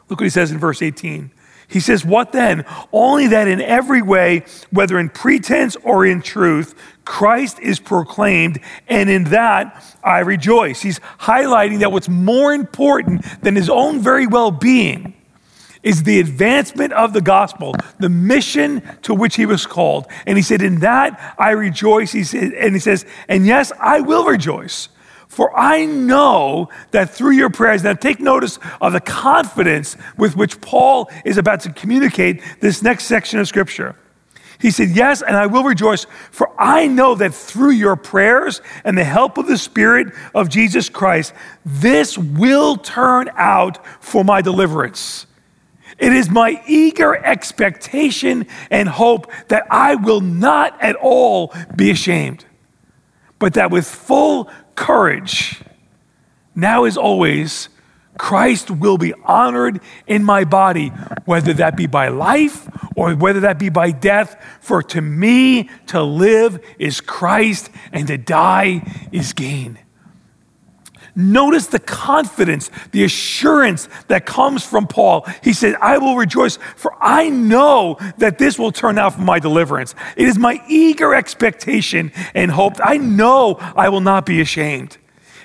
Look 0.09 0.19
what 0.19 0.25
he 0.25 0.29
says 0.29 0.51
in 0.51 0.59
verse 0.59 0.81
18. 0.81 1.31
He 1.67 1.79
says, 1.79 2.05
What 2.05 2.31
then? 2.31 2.65
Only 2.91 3.27
that 3.27 3.47
in 3.47 3.61
every 3.61 4.01
way, 4.01 4.45
whether 4.69 4.99
in 4.99 5.09
pretense 5.09 5.75
or 5.77 6.05
in 6.05 6.21
truth, 6.21 6.75
Christ 7.05 7.59
is 7.59 7.79
proclaimed, 7.79 8.59
and 8.87 9.09
in 9.09 9.25
that 9.25 9.83
I 10.03 10.19
rejoice. 10.19 10.81
He's 10.81 10.99
highlighting 11.19 11.79
that 11.79 11.91
what's 11.91 12.09
more 12.09 12.53
important 12.53 13.23
than 13.41 13.55
his 13.55 13.69
own 13.69 14.01
very 14.01 14.27
well 14.27 14.51
being 14.51 15.13
is 15.85 16.01
the 16.01 16.19
advancement 16.19 16.91
of 16.93 17.13
the 17.13 17.21
gospel, 17.21 17.75
the 17.99 18.09
mission 18.09 18.81
to 19.03 19.13
which 19.13 19.35
he 19.35 19.45
was 19.45 19.67
called. 19.67 20.07
And 20.25 20.35
he 20.35 20.41
said, 20.41 20.63
In 20.63 20.79
that 20.79 21.35
I 21.37 21.51
rejoice. 21.51 22.11
He 22.11 22.23
said, 22.23 22.53
and 22.53 22.73
he 22.73 22.79
says, 22.79 23.05
And 23.29 23.45
yes, 23.45 23.71
I 23.79 24.01
will 24.01 24.25
rejoice. 24.25 24.89
For 25.27 25.57
I 25.57 25.85
know 25.85 26.69
that 26.91 27.11
through 27.11 27.31
your 27.31 27.49
prayers, 27.49 27.83
now 27.83 27.93
take 27.93 28.19
notice 28.19 28.57
of 28.81 28.93
the 28.93 29.01
confidence 29.01 29.95
with 30.17 30.35
which 30.35 30.59
Paul 30.61 31.09
is 31.23 31.37
about 31.37 31.61
to 31.61 31.73
communicate 31.73 32.41
this 32.61 32.81
next 32.81 33.05
section 33.05 33.39
of 33.39 33.47
scripture. 33.47 33.95
He 34.59 34.71
said, 34.71 34.89
Yes, 34.89 35.21
and 35.21 35.35
I 35.35 35.47
will 35.47 35.63
rejoice, 35.63 36.05
for 36.31 36.49
I 36.59 36.87
know 36.87 37.15
that 37.15 37.33
through 37.33 37.71
your 37.71 37.95
prayers 37.95 38.61
and 38.83 38.97
the 38.97 39.03
help 39.03 39.37
of 39.37 39.47
the 39.47 39.57
Spirit 39.57 40.13
of 40.33 40.49
Jesus 40.49 40.89
Christ, 40.89 41.33
this 41.65 42.17
will 42.17 42.77
turn 42.77 43.29
out 43.35 43.85
for 44.01 44.23
my 44.23 44.41
deliverance. 44.41 45.25
It 45.97 46.11
is 46.11 46.29
my 46.29 46.61
eager 46.67 47.15
expectation 47.15 48.47
and 48.69 48.89
hope 48.89 49.31
that 49.47 49.65
I 49.69 49.95
will 49.95 50.21
not 50.21 50.81
at 50.81 50.95
all 50.97 51.53
be 51.75 51.89
ashamed, 51.89 52.45
but 53.39 53.53
that 53.53 53.71
with 53.71 53.87
full 53.87 54.49
courage, 54.75 55.61
now 56.53 56.83
as 56.83 56.97
always, 56.97 57.69
Christ 58.17 58.71
will 58.71 58.97
be 58.97 59.13
honored 59.23 59.81
in 60.07 60.23
my 60.23 60.43
body, 60.43 60.89
whether 61.25 61.53
that 61.53 61.75
be 61.75 61.87
by 61.87 62.07
life 62.07 62.67
or 62.95 63.13
whether 63.13 63.41
that 63.41 63.59
be 63.59 63.69
by 63.69 63.91
death. 63.91 64.41
For 64.61 64.81
to 64.83 65.01
me, 65.01 65.69
to 65.87 66.01
live 66.01 66.63
is 66.79 67.01
Christ, 67.01 67.69
and 67.91 68.07
to 68.07 68.17
die 68.17 68.81
is 69.11 69.33
gain. 69.33 69.79
Notice 71.15 71.67
the 71.67 71.79
confidence, 71.79 72.69
the 72.91 73.05
assurance 73.05 73.87
that 74.09 74.25
comes 74.25 74.65
from 74.65 74.85
Paul. 74.85 75.25
He 75.41 75.53
said, 75.53 75.75
I 75.75 75.97
will 75.97 76.17
rejoice, 76.17 76.57
for 76.75 76.93
I 77.01 77.29
know 77.29 77.97
that 78.17 78.37
this 78.37 78.59
will 78.59 78.73
turn 78.73 78.97
out 78.97 79.13
for 79.13 79.21
my 79.21 79.39
deliverance. 79.39 79.95
It 80.17 80.27
is 80.27 80.37
my 80.37 80.61
eager 80.67 81.15
expectation 81.15 82.11
and 82.33 82.51
hope. 82.51 82.73
I 82.83 82.97
know 82.97 83.55
I 83.59 83.87
will 83.87 84.01
not 84.01 84.25
be 84.25 84.41
ashamed. 84.41 84.97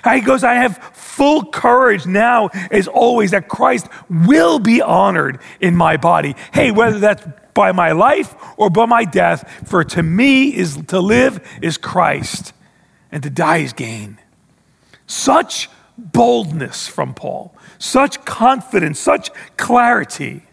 He 0.03 0.21
goes, 0.21 0.43
I 0.43 0.55
have 0.55 0.77
full 0.93 1.45
courage 1.45 2.05
now, 2.05 2.49
as 2.71 2.87
always, 2.87 3.31
that 3.31 3.47
Christ 3.47 3.87
will 4.09 4.59
be 4.59 4.81
honored 4.81 5.39
in 5.59 5.75
my 5.75 5.97
body. 5.97 6.35
Hey, 6.53 6.71
whether 6.71 6.99
that's 6.99 7.23
by 7.53 7.71
my 7.71 7.91
life 7.91 8.33
or 8.57 8.69
by 8.69 8.85
my 8.85 9.03
death, 9.03 9.67
for 9.67 9.83
to 9.83 10.01
me 10.01 10.55
is 10.55 10.77
to 10.87 10.99
live 10.99 11.45
is 11.61 11.77
Christ, 11.77 12.53
and 13.11 13.21
to 13.23 13.29
die 13.29 13.57
is 13.57 13.73
gain. 13.73 14.17
Such 15.05 15.69
boldness 15.97 16.87
from 16.87 17.13
Paul, 17.13 17.53
such 17.77 18.25
confidence, 18.25 18.99
such 18.99 19.29
clarity, 19.57 20.43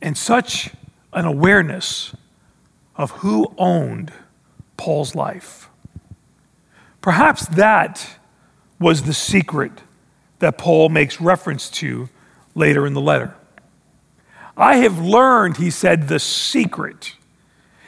and 0.00 0.16
such 0.16 0.70
an 1.12 1.24
awareness 1.24 2.14
of 2.96 3.10
who 3.10 3.52
owned 3.58 4.12
Paul's 4.76 5.14
life. 5.14 5.67
Perhaps 7.08 7.46
that 7.46 8.18
was 8.78 9.04
the 9.04 9.14
secret 9.14 9.72
that 10.40 10.58
Paul 10.58 10.90
makes 10.90 11.22
reference 11.22 11.70
to 11.70 12.10
later 12.54 12.86
in 12.86 12.92
the 12.92 13.00
letter. 13.00 13.34
I 14.58 14.76
have 14.76 14.98
learned, 14.98 15.56
he 15.56 15.70
said, 15.70 16.08
the 16.08 16.18
secret. 16.20 17.14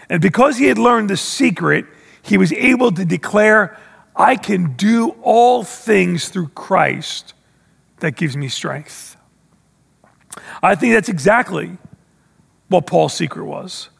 And 0.08 0.22
because 0.22 0.56
he 0.56 0.68
had 0.68 0.78
learned 0.78 1.10
the 1.10 1.18
secret, 1.18 1.84
he 2.22 2.38
was 2.38 2.50
able 2.54 2.92
to 2.92 3.04
declare 3.04 3.78
I 4.16 4.36
can 4.36 4.72
do 4.72 5.10
all 5.20 5.64
things 5.64 6.30
through 6.30 6.48
Christ 6.54 7.34
that 7.98 8.12
gives 8.12 8.38
me 8.38 8.48
strength. 8.48 9.18
I 10.62 10.74
think 10.76 10.94
that's 10.94 11.10
exactly 11.10 11.76
what 12.68 12.86
Paul's 12.86 13.12
secret 13.12 13.44
was. 13.44 13.90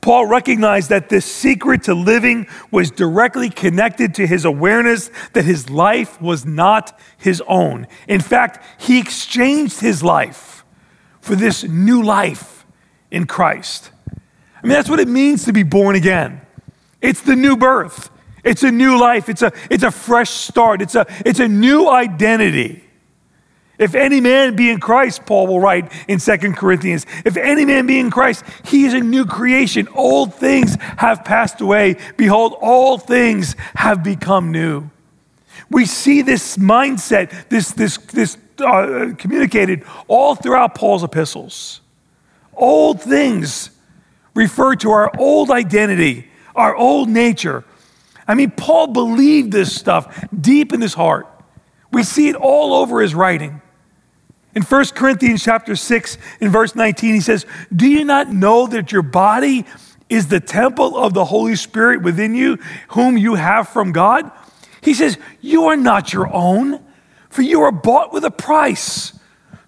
Paul 0.00 0.26
recognized 0.26 0.90
that 0.90 1.08
this 1.08 1.24
secret 1.24 1.82
to 1.84 1.94
living 1.94 2.46
was 2.70 2.90
directly 2.90 3.50
connected 3.50 4.14
to 4.14 4.26
his 4.26 4.44
awareness 4.44 5.10
that 5.32 5.44
his 5.44 5.68
life 5.68 6.20
was 6.20 6.46
not 6.46 6.98
his 7.16 7.42
own. 7.48 7.86
In 8.06 8.20
fact, 8.20 8.64
he 8.80 8.98
exchanged 8.98 9.80
his 9.80 10.02
life 10.02 10.64
for 11.20 11.34
this 11.34 11.64
new 11.64 12.02
life 12.02 12.64
in 13.10 13.26
Christ. 13.26 13.90
I 14.62 14.66
mean, 14.66 14.72
that's 14.72 14.88
what 14.88 15.00
it 15.00 15.08
means 15.08 15.44
to 15.44 15.52
be 15.52 15.62
born 15.62 15.96
again. 15.96 16.40
It's 17.00 17.20
the 17.20 17.36
new 17.36 17.56
birth. 17.56 18.10
It's 18.44 18.62
a 18.62 18.70
new 18.70 18.98
life. 18.98 19.28
It's 19.28 19.42
a, 19.42 19.52
it's 19.70 19.84
a 19.84 19.90
fresh 19.90 20.30
start. 20.30 20.80
It's 20.80 20.94
a, 20.94 21.06
it's 21.26 21.40
a 21.40 21.48
new 21.48 21.88
identity. 21.88 22.87
If 23.78 23.94
any 23.94 24.20
man 24.20 24.56
be 24.56 24.70
in 24.70 24.80
Christ, 24.80 25.24
Paul 25.24 25.46
will 25.46 25.60
write 25.60 25.92
in 26.08 26.18
Second 26.18 26.56
Corinthians, 26.56 27.06
if 27.24 27.36
any 27.36 27.64
man 27.64 27.86
be 27.86 27.98
in 27.98 28.10
Christ, 28.10 28.44
he 28.64 28.84
is 28.84 28.94
a 28.94 29.00
new 29.00 29.24
creation. 29.24 29.88
Old 29.94 30.34
things 30.34 30.76
have 30.96 31.24
passed 31.24 31.60
away. 31.60 31.96
Behold, 32.16 32.56
all 32.60 32.98
things 32.98 33.54
have 33.74 34.02
become 34.02 34.50
new. 34.50 34.90
We 35.70 35.86
see 35.86 36.22
this 36.22 36.56
mindset, 36.56 37.48
this, 37.48 37.72
this, 37.72 37.98
this 37.98 38.36
uh, 38.58 39.12
communicated 39.16 39.84
all 40.08 40.34
throughout 40.34 40.74
Paul's 40.74 41.04
epistles. 41.04 41.80
Old 42.54 43.00
things 43.00 43.70
refer 44.34 44.74
to 44.76 44.90
our 44.90 45.12
old 45.18 45.50
identity, 45.50 46.28
our 46.56 46.74
old 46.74 47.08
nature, 47.08 47.64
I 48.28 48.34
mean, 48.34 48.50
Paul 48.50 48.88
believed 48.88 49.52
this 49.52 49.74
stuff 49.74 50.22
deep 50.38 50.74
in 50.74 50.82
his 50.82 50.92
heart. 50.92 51.26
We 51.90 52.02
see 52.02 52.28
it 52.28 52.36
all 52.36 52.74
over 52.74 53.00
his 53.00 53.14
writing. 53.14 53.62
In 54.58 54.64
1 54.64 54.86
Corinthians 54.86 55.44
chapter 55.44 55.76
6, 55.76 56.18
in 56.40 56.50
verse 56.50 56.74
19, 56.74 57.14
he 57.14 57.20
says, 57.20 57.46
Do 57.72 57.86
you 57.86 58.04
not 58.04 58.32
know 58.32 58.66
that 58.66 58.90
your 58.90 59.02
body 59.02 59.64
is 60.08 60.26
the 60.26 60.40
temple 60.40 60.98
of 60.98 61.14
the 61.14 61.24
Holy 61.26 61.54
Spirit 61.54 62.02
within 62.02 62.34
you, 62.34 62.58
whom 62.88 63.16
you 63.16 63.36
have 63.36 63.68
from 63.68 63.92
God? 63.92 64.28
He 64.80 64.94
says, 64.94 65.16
You 65.40 65.66
are 65.66 65.76
not 65.76 66.12
your 66.12 66.28
own, 66.34 66.82
for 67.30 67.42
you 67.42 67.60
are 67.60 67.70
bought 67.70 68.12
with 68.12 68.24
a 68.24 68.32
price 68.32 69.16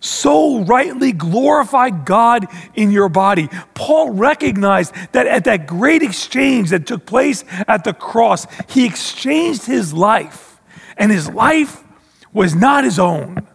so 0.00 0.64
rightly 0.64 1.12
glorify 1.12 1.90
God 1.90 2.48
in 2.74 2.90
your 2.90 3.08
body. 3.08 3.48
Paul 3.74 4.10
recognized 4.10 4.92
that 5.12 5.28
at 5.28 5.44
that 5.44 5.68
great 5.68 6.02
exchange 6.02 6.70
that 6.70 6.88
took 6.88 7.06
place 7.06 7.44
at 7.68 7.84
the 7.84 7.92
cross, 7.92 8.44
he 8.68 8.86
exchanged 8.86 9.66
his 9.66 9.94
life, 9.94 10.58
and 10.96 11.12
his 11.12 11.30
life 11.30 11.84
was 12.32 12.56
not 12.56 12.82
his 12.82 12.98
own. 12.98 13.46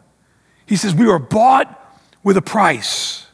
He 0.65 0.75
says, 0.75 0.93
We 0.95 1.05
were 1.05 1.19
bought 1.19 1.81
with 2.23 2.37
a 2.37 2.41
price. 2.41 3.25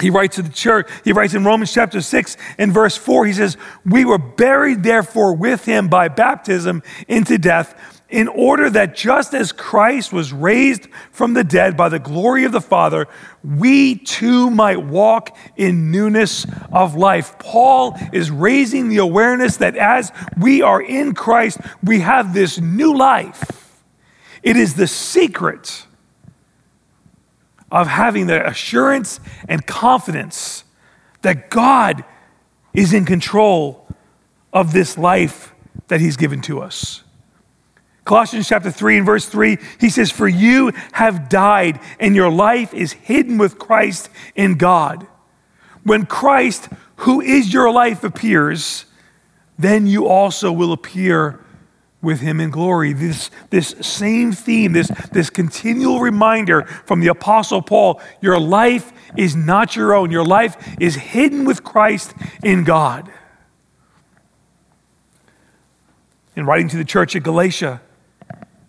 He 0.00 0.10
writes 0.10 0.36
to 0.36 0.42
the 0.42 0.50
church, 0.50 0.90
he 1.04 1.12
writes 1.12 1.34
in 1.34 1.44
Romans 1.44 1.72
chapter 1.72 2.00
6 2.00 2.36
and 2.58 2.72
verse 2.72 2.96
4, 2.96 3.26
he 3.26 3.32
says, 3.32 3.56
We 3.86 4.04
were 4.04 4.18
buried 4.18 4.82
therefore 4.82 5.34
with 5.34 5.64
him 5.64 5.88
by 5.88 6.08
baptism 6.08 6.82
into 7.06 7.38
death 7.38 7.74
in 8.10 8.28
order 8.28 8.68
that 8.70 8.94
just 8.94 9.34
as 9.34 9.50
Christ 9.50 10.12
was 10.12 10.32
raised 10.32 10.88
from 11.10 11.34
the 11.34 11.42
dead 11.42 11.76
by 11.76 11.88
the 11.88 11.98
glory 11.98 12.44
of 12.44 12.52
the 12.52 12.60
Father, 12.60 13.08
we 13.42 13.96
too 13.96 14.50
might 14.50 14.82
walk 14.82 15.36
in 15.56 15.90
newness 15.90 16.46
of 16.70 16.94
life. 16.94 17.38
Paul 17.38 17.98
is 18.12 18.30
raising 18.30 18.88
the 18.88 18.98
awareness 18.98 19.56
that 19.56 19.76
as 19.76 20.12
we 20.38 20.60
are 20.60 20.82
in 20.82 21.14
Christ, 21.14 21.58
we 21.82 22.00
have 22.00 22.34
this 22.34 22.60
new 22.60 22.96
life. 22.96 23.82
It 24.42 24.56
is 24.56 24.74
the 24.74 24.86
secret 24.86 25.86
of 27.74 27.88
having 27.88 28.28
the 28.28 28.46
assurance 28.46 29.18
and 29.48 29.66
confidence 29.66 30.62
that 31.22 31.50
God 31.50 32.04
is 32.72 32.94
in 32.94 33.04
control 33.04 33.88
of 34.52 34.72
this 34.72 34.96
life 34.96 35.52
that 35.88 36.00
He's 36.00 36.16
given 36.16 36.40
to 36.42 36.60
us. 36.62 37.02
Colossians 38.04 38.48
chapter 38.48 38.70
3 38.70 38.98
and 38.98 39.06
verse 39.06 39.26
3, 39.26 39.58
he 39.80 39.90
says, 39.90 40.12
For 40.12 40.28
you 40.28 40.72
have 40.92 41.28
died, 41.28 41.80
and 41.98 42.14
your 42.14 42.30
life 42.30 42.72
is 42.72 42.92
hidden 42.92 43.38
with 43.38 43.58
Christ 43.58 44.08
in 44.36 44.56
God. 44.56 45.08
When 45.82 46.06
Christ, 46.06 46.68
who 46.96 47.20
is 47.20 47.52
your 47.52 47.72
life, 47.72 48.04
appears, 48.04 48.84
then 49.58 49.88
you 49.88 50.06
also 50.06 50.52
will 50.52 50.72
appear 50.72 51.43
with 52.04 52.20
him 52.20 52.40
in 52.40 52.50
glory. 52.50 52.92
This, 52.92 53.30
this 53.50 53.74
same 53.80 54.32
theme, 54.32 54.72
this, 54.72 54.88
this 55.12 55.30
continual 55.30 56.00
reminder 56.00 56.64
from 56.86 57.00
the 57.00 57.08
Apostle 57.08 57.62
Paul 57.62 58.00
your 58.20 58.38
life 58.38 58.92
is 59.16 59.34
not 59.34 59.74
your 59.74 59.94
own, 59.94 60.10
your 60.10 60.24
life 60.24 60.76
is 60.80 60.94
hidden 60.94 61.44
with 61.44 61.64
Christ 61.64 62.14
in 62.42 62.64
God. 62.64 63.10
In 66.36 66.46
writing 66.46 66.68
to 66.68 66.76
the 66.76 66.84
church 66.84 67.14
at 67.16 67.22
Galatia, 67.22 67.80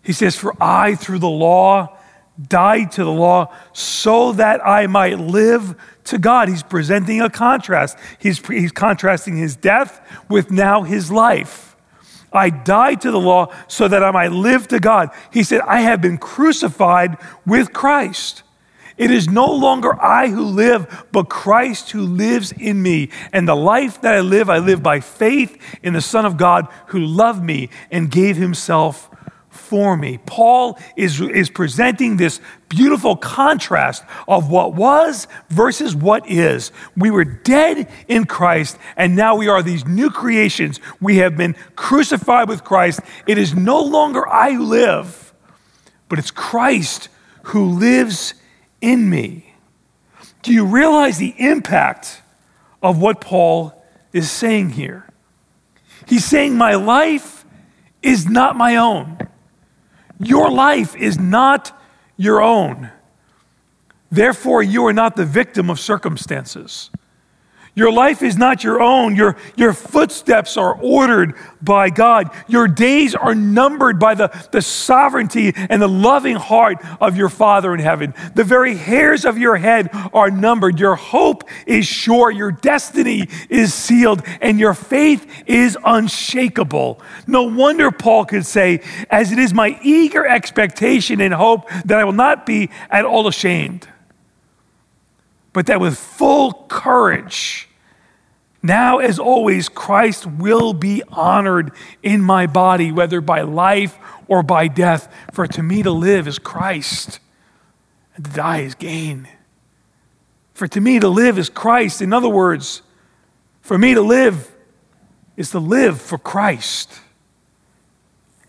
he 0.03 0.13
says, 0.13 0.35
For 0.35 0.53
I, 0.61 0.95
through 0.95 1.19
the 1.19 1.27
law, 1.27 1.97
died 2.41 2.91
to 2.93 3.03
the 3.03 3.11
law 3.11 3.53
so 3.73 4.33
that 4.33 4.65
I 4.65 4.87
might 4.87 5.19
live 5.19 5.75
to 6.05 6.17
God. 6.17 6.47
He's 6.47 6.63
presenting 6.63 7.21
a 7.21 7.29
contrast. 7.29 7.97
He's, 8.19 8.45
he's 8.47 8.71
contrasting 8.71 9.37
his 9.37 9.55
death 9.55 10.05
with 10.29 10.51
now 10.51 10.83
his 10.83 11.11
life. 11.11 11.74
I 12.37 12.49
died 12.49 13.01
to 13.01 13.11
the 13.11 13.19
law 13.19 13.53
so 13.67 13.87
that 13.87 14.03
I 14.03 14.11
might 14.11 14.31
live 14.31 14.67
to 14.69 14.79
God. 14.79 15.09
He 15.31 15.43
said, 15.43 15.61
I 15.61 15.81
have 15.81 16.01
been 16.01 16.17
crucified 16.17 17.17
with 17.45 17.73
Christ. 17.73 18.43
It 18.97 19.11
is 19.11 19.27
no 19.27 19.51
longer 19.51 20.01
I 20.01 20.29
who 20.29 20.43
live, 20.43 21.05
but 21.11 21.29
Christ 21.29 21.91
who 21.91 22.01
lives 22.01 22.53
in 22.53 22.81
me. 22.81 23.09
And 23.33 23.47
the 23.47 23.55
life 23.55 24.01
that 24.01 24.13
I 24.13 24.21
live, 24.21 24.49
I 24.49 24.59
live 24.59 24.81
by 24.81 25.01
faith 25.01 25.61
in 25.83 25.93
the 25.93 26.01
Son 26.01 26.25
of 26.25 26.37
God 26.37 26.67
who 26.87 26.99
loved 26.99 27.43
me 27.43 27.69
and 27.91 28.09
gave 28.09 28.37
himself 28.37 29.09
for 29.55 29.95
me. 29.97 30.19
Paul 30.25 30.77
is, 30.95 31.19
is 31.21 31.49
presenting 31.49 32.17
this 32.17 32.39
beautiful 32.69 33.15
contrast 33.15 34.03
of 34.27 34.49
what 34.49 34.73
was 34.73 35.27
versus 35.49 35.95
what 35.95 36.29
is. 36.29 36.71
We 36.95 37.09
were 37.11 37.23
dead 37.23 37.89
in 38.07 38.25
Christ, 38.25 38.77
and 38.97 39.15
now 39.15 39.35
we 39.35 39.47
are 39.47 39.63
these 39.63 39.85
new 39.85 40.09
creations. 40.09 40.79
We 40.99 41.17
have 41.17 41.37
been 41.37 41.55
crucified 41.75 42.49
with 42.49 42.63
Christ. 42.63 42.99
It 43.27 43.37
is 43.37 43.55
no 43.55 43.81
longer 43.81 44.27
I 44.27 44.53
who 44.53 44.65
live, 44.65 45.33
but 46.09 46.19
it's 46.19 46.31
Christ 46.31 47.09
who 47.43 47.65
lives 47.65 48.33
in 48.81 49.09
me. 49.09 49.53
Do 50.41 50.53
you 50.53 50.65
realize 50.65 51.17
the 51.17 51.33
impact 51.37 52.21
of 52.83 52.99
what 52.99 53.21
Paul 53.21 53.83
is 54.13 54.29
saying 54.29 54.71
here? 54.71 55.07
He's 56.07 56.25
saying, 56.25 56.55
My 56.55 56.75
life 56.75 57.45
is 58.01 58.29
not 58.29 58.55
my 58.55 58.75
own. 58.75 59.17
Your 60.19 60.49
life 60.49 60.95
is 60.95 61.19
not 61.19 61.77
your 62.17 62.41
own. 62.41 62.91
Therefore, 64.11 64.63
you 64.63 64.85
are 64.85 64.93
not 64.93 65.15
the 65.15 65.25
victim 65.25 65.69
of 65.69 65.79
circumstances. 65.79 66.89
Your 67.75 67.91
life 67.91 68.21
is 68.21 68.37
not 68.37 68.63
your 68.63 68.81
own. 68.81 69.17
Your, 69.17 69.35
your 69.57 69.73
footsteps 69.73 70.55
are 70.55 70.79
ordered 70.81 71.35
by 71.61 71.89
God. 71.89 72.29
Your 72.47 72.69
days 72.69 73.13
are 73.13 73.35
numbered 73.35 73.99
by 73.99 74.15
the, 74.15 74.47
the 74.51 74.61
sovereignty 74.61 75.51
and 75.53 75.81
the 75.81 75.89
loving 75.89 76.37
heart 76.37 76.77
of 77.01 77.17
your 77.17 77.27
Father 77.27 77.73
in 77.73 77.81
heaven. 77.81 78.13
The 78.33 78.45
very 78.45 78.75
hairs 78.75 79.25
of 79.25 79.37
your 79.37 79.57
head 79.57 79.89
are 80.13 80.31
numbered. 80.31 80.79
Your 80.79 80.95
hope 80.95 81.43
is 81.67 81.85
sure. 81.85 82.31
Your 82.31 82.53
destiny 82.53 83.27
is 83.49 83.73
sealed, 83.73 84.21
and 84.41 84.57
your 84.57 84.73
faith 84.73 85.29
is 85.45 85.77
unshakable. 85.83 87.01
No 87.27 87.43
wonder 87.43 87.91
Paul 87.91 88.23
could 88.23 88.45
say, 88.45 88.81
As 89.09 89.33
it 89.33 89.39
is 89.39 89.53
my 89.53 89.77
eager 89.83 90.25
expectation 90.25 91.19
and 91.19 91.33
hope 91.33 91.67
that 91.83 91.99
I 91.99 92.05
will 92.05 92.13
not 92.13 92.45
be 92.45 92.69
at 92.89 93.03
all 93.03 93.27
ashamed 93.27 93.85
but 95.55 95.67
that 95.67 95.79
with 95.79 95.97
full 95.97 96.51
courage, 96.67 97.69
now 98.61 98.97
as 98.97 99.17
always, 99.19 99.69
Christ 99.69 100.25
will 100.25 100.73
be 100.73 101.01
honored 101.07 101.71
in 102.03 102.21
my 102.21 102.45
body, 102.45 102.91
whether 102.91 103.21
by 103.21 103.39
life 103.39 103.97
or 104.27 104.43
by 104.43 104.67
death. 104.67 105.07
For 105.31 105.47
to 105.47 105.63
me 105.63 105.81
to 105.81 105.91
live 105.91 106.27
is 106.27 106.39
Christ, 106.39 107.21
and 108.17 108.25
to 108.25 108.31
die 108.31 108.63
is 108.63 108.75
gain. 108.75 109.29
For 110.53 110.67
to 110.67 110.81
me 110.81 110.99
to 110.99 111.07
live 111.07 111.39
is 111.39 111.47
Christ. 111.47 112.01
In 112.01 112.11
other 112.11 112.27
words, 112.27 112.81
for 113.61 113.77
me 113.77 113.93
to 113.93 114.01
live 114.01 114.51
is 115.37 115.51
to 115.51 115.59
live 115.59 116.01
for 116.01 116.17
Christ. 116.17 116.99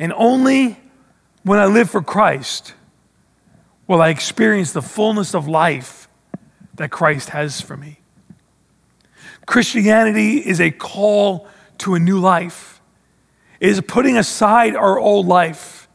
And 0.00 0.12
only 0.12 0.76
when 1.44 1.60
I 1.60 1.66
live 1.66 1.88
for 1.88 2.02
Christ 2.02 2.74
will 3.86 4.02
I 4.02 4.08
experience 4.08 4.72
the 4.72 4.82
fullness 4.82 5.32
of 5.32 5.46
life 5.46 6.05
that 6.76 6.90
Christ 6.90 7.30
has 7.30 7.60
for 7.60 7.76
me. 7.76 8.00
Christianity 9.46 10.38
is 10.38 10.60
a 10.60 10.70
call 10.70 11.48
to 11.78 11.94
a 11.94 11.98
new 11.98 12.18
life. 12.18 12.80
It 13.60 13.70
is 13.70 13.80
putting 13.80 14.16
aside 14.16 14.74
our 14.74 14.98
old 14.98 15.26
life. 15.26 15.88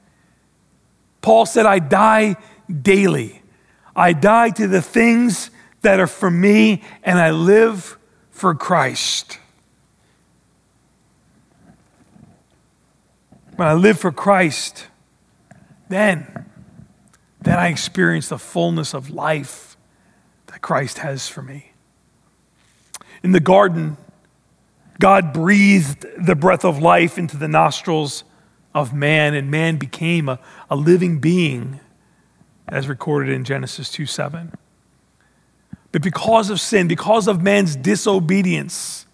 Paul 1.22 1.46
said, 1.46 1.66
I 1.66 1.80
die 1.80 2.36
daily. 2.82 3.42
I 3.96 4.14
die 4.14 4.50
to 4.52 4.68
the 4.68 4.82
things 4.82 5.52
that 5.82 6.00
are 6.00 6.08
for 6.08 6.32
me, 6.32 6.82
and 7.04 7.20
I 7.20 7.32
live 7.32 7.98
for 8.32 8.56
Christ. 8.56 9.38
When 13.56 13.68
I 13.68 13.74
live 13.74 14.00
for 14.00 14.12
Christ, 14.12 14.88
then, 15.90 16.46
then 17.42 17.60
I 17.60 17.68
experience 17.68 18.30
the 18.30 18.40
fullness 18.40 18.94
of 18.96 19.10
life 19.10 19.71
Christ 20.62 21.00
has 21.00 21.28
for 21.28 21.42
me. 21.42 21.72
In 23.24 23.32
the 23.32 23.40
garden, 23.40 23.98
God 25.00 25.34
breathed 25.34 26.06
the 26.18 26.36
breath 26.36 26.64
of 26.64 26.80
life 26.80 27.18
into 27.18 27.38
the 27.38 27.48
nostrils 27.48 28.24
of 28.74 28.94
man, 28.94 29.34
and 29.34 29.52
man 29.52 29.78
became 29.78 30.30
a, 30.30 30.40
a 30.70 30.76
living 30.76 31.20
being, 31.20 31.80
as 32.68 32.88
recorded 32.88 33.34
in 33.34 33.44
Genesis 33.44 33.92
2 33.92 34.06
7. 34.06 34.54
But 35.92 36.02
because 36.02 36.50
of 36.50 36.62
sin, 36.62 36.88
because 36.88 37.28
of 37.28 37.42
man's 37.42 37.76
disobedience, 37.76 39.06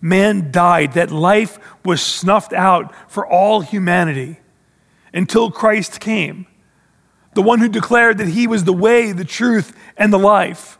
man 0.00 0.52
died. 0.52 0.92
That 0.92 1.10
life 1.10 1.58
was 1.84 2.00
snuffed 2.00 2.52
out 2.52 2.94
for 3.10 3.26
all 3.26 3.62
humanity 3.62 4.38
until 5.12 5.50
Christ 5.50 6.00
came, 6.00 6.46
the 7.34 7.42
one 7.42 7.58
who 7.58 7.68
declared 7.68 8.18
that 8.18 8.28
he 8.28 8.46
was 8.46 8.64
the 8.64 8.72
way, 8.72 9.12
the 9.12 9.24
truth, 9.24 9.76
and 9.96 10.12
the 10.12 10.18
life 10.18 10.78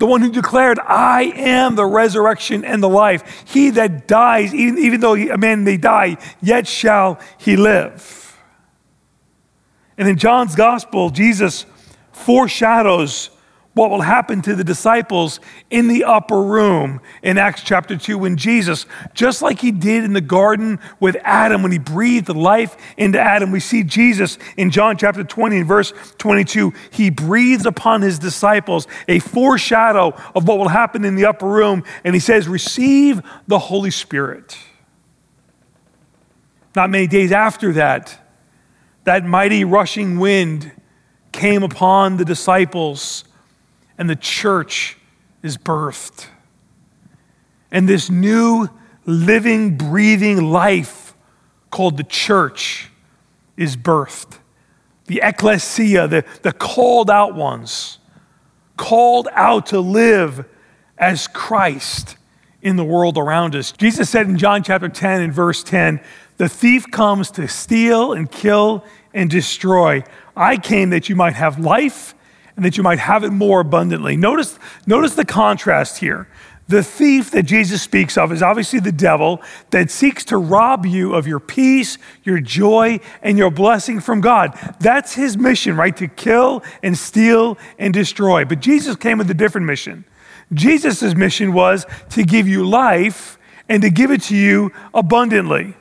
the 0.00 0.06
one 0.06 0.22
who 0.22 0.32
declared, 0.32 0.78
I 0.78 1.24
am 1.36 1.76
the 1.76 1.84
resurrection 1.84 2.64
and 2.64 2.82
the 2.82 2.88
life. 2.88 3.44
He 3.46 3.68
that 3.70 4.08
dies, 4.08 4.54
even, 4.54 4.78
even 4.78 5.00
though 5.00 5.14
a 5.14 5.36
man 5.36 5.62
may 5.62 5.76
die, 5.76 6.16
yet 6.40 6.66
shall 6.66 7.20
he 7.36 7.56
live. 7.56 8.38
And 9.98 10.08
in 10.08 10.16
John's 10.16 10.56
gospel, 10.56 11.10
Jesus 11.10 11.66
foreshadows 12.12 13.28
what 13.72 13.90
will 13.90 14.00
happen 14.00 14.42
to 14.42 14.56
the 14.56 14.64
disciples 14.64 15.38
in 15.70 15.86
the 15.86 16.02
upper 16.02 16.42
room 16.42 17.00
in 17.22 17.38
Acts 17.38 17.62
chapter 17.62 17.96
2 17.96 18.18
when 18.18 18.36
Jesus, 18.36 18.84
just 19.14 19.42
like 19.42 19.60
he 19.60 19.70
did 19.70 20.02
in 20.02 20.12
the 20.12 20.20
garden 20.20 20.80
with 20.98 21.16
Adam 21.22 21.62
when 21.62 21.70
he 21.70 21.78
breathed 21.78 22.28
life 22.28 22.76
into 22.96 23.20
Adam, 23.20 23.52
we 23.52 23.60
see 23.60 23.84
Jesus 23.84 24.38
in 24.56 24.72
John 24.72 24.96
chapter 24.96 25.22
20 25.22 25.58
and 25.58 25.66
verse 25.68 25.92
22. 26.18 26.72
He 26.90 27.10
breathes 27.10 27.64
upon 27.64 28.02
his 28.02 28.18
disciples 28.18 28.88
a 29.06 29.20
foreshadow 29.20 30.20
of 30.34 30.48
what 30.48 30.58
will 30.58 30.68
happen 30.68 31.04
in 31.04 31.14
the 31.14 31.26
upper 31.26 31.46
room, 31.46 31.84
and 32.02 32.12
he 32.14 32.20
says, 32.20 32.48
Receive 32.48 33.22
the 33.46 33.58
Holy 33.58 33.92
Spirit. 33.92 34.58
Not 36.74 36.90
many 36.90 37.06
days 37.06 37.30
after 37.30 37.72
that, 37.74 38.18
that 39.04 39.24
mighty 39.24 39.64
rushing 39.64 40.18
wind 40.18 40.72
came 41.32 41.62
upon 41.62 42.16
the 42.16 42.24
disciples 42.24 43.24
and 44.00 44.08
the 44.08 44.16
church 44.16 44.96
is 45.42 45.58
birthed. 45.58 46.26
And 47.70 47.86
this 47.86 48.08
new 48.08 48.70
living, 49.04 49.76
breathing 49.76 50.50
life 50.50 51.14
called 51.70 51.98
the 51.98 52.04
church 52.04 52.88
is 53.58 53.76
birthed. 53.76 54.38
The 55.06 55.20
ecclesia, 55.22 56.08
the, 56.08 56.24
the 56.40 56.52
called 56.52 57.10
out 57.10 57.34
ones, 57.34 57.98
called 58.78 59.28
out 59.32 59.66
to 59.66 59.80
live 59.80 60.46
as 60.96 61.28
Christ 61.28 62.16
in 62.62 62.76
the 62.76 62.84
world 62.84 63.18
around 63.18 63.54
us. 63.54 63.70
Jesus 63.70 64.08
said 64.08 64.26
in 64.26 64.38
John 64.38 64.62
chapter 64.62 64.88
10 64.88 65.20
and 65.20 65.32
verse 65.32 65.62
10, 65.62 66.00
the 66.38 66.48
thief 66.48 66.90
comes 66.90 67.30
to 67.32 67.46
steal 67.46 68.14
and 68.14 68.32
kill 68.32 68.82
and 69.12 69.28
destroy. 69.28 70.02
I 70.34 70.56
came 70.56 70.88
that 70.88 71.10
you 71.10 71.16
might 71.16 71.34
have 71.34 71.58
life 71.58 72.14
and 72.60 72.66
that 72.66 72.76
you 72.76 72.82
might 72.82 72.98
have 72.98 73.24
it 73.24 73.30
more 73.30 73.60
abundantly. 73.60 74.18
Notice, 74.18 74.58
notice 74.86 75.14
the 75.14 75.24
contrast 75.24 75.96
here. 75.96 76.28
The 76.68 76.82
thief 76.82 77.30
that 77.30 77.44
Jesus 77.44 77.80
speaks 77.80 78.18
of 78.18 78.30
is 78.32 78.42
obviously 78.42 78.80
the 78.80 78.92
devil 78.92 79.40
that 79.70 79.90
seeks 79.90 80.26
to 80.26 80.36
rob 80.36 80.84
you 80.84 81.14
of 81.14 81.26
your 81.26 81.40
peace, 81.40 81.96
your 82.22 82.38
joy, 82.38 83.00
and 83.22 83.38
your 83.38 83.50
blessing 83.50 83.98
from 83.98 84.20
God. 84.20 84.58
That's 84.78 85.14
his 85.14 85.38
mission, 85.38 85.74
right? 85.74 85.96
To 85.96 86.06
kill 86.06 86.62
and 86.82 86.98
steal 86.98 87.56
and 87.78 87.94
destroy. 87.94 88.44
But 88.44 88.60
Jesus 88.60 88.94
came 88.94 89.16
with 89.16 89.30
a 89.30 89.34
different 89.34 89.66
mission. 89.66 90.04
Jesus' 90.52 91.14
mission 91.14 91.54
was 91.54 91.86
to 92.10 92.24
give 92.24 92.46
you 92.46 92.68
life 92.68 93.38
and 93.70 93.80
to 93.80 93.88
give 93.88 94.10
it 94.10 94.20
to 94.24 94.36
you 94.36 94.70
abundantly. 94.92 95.76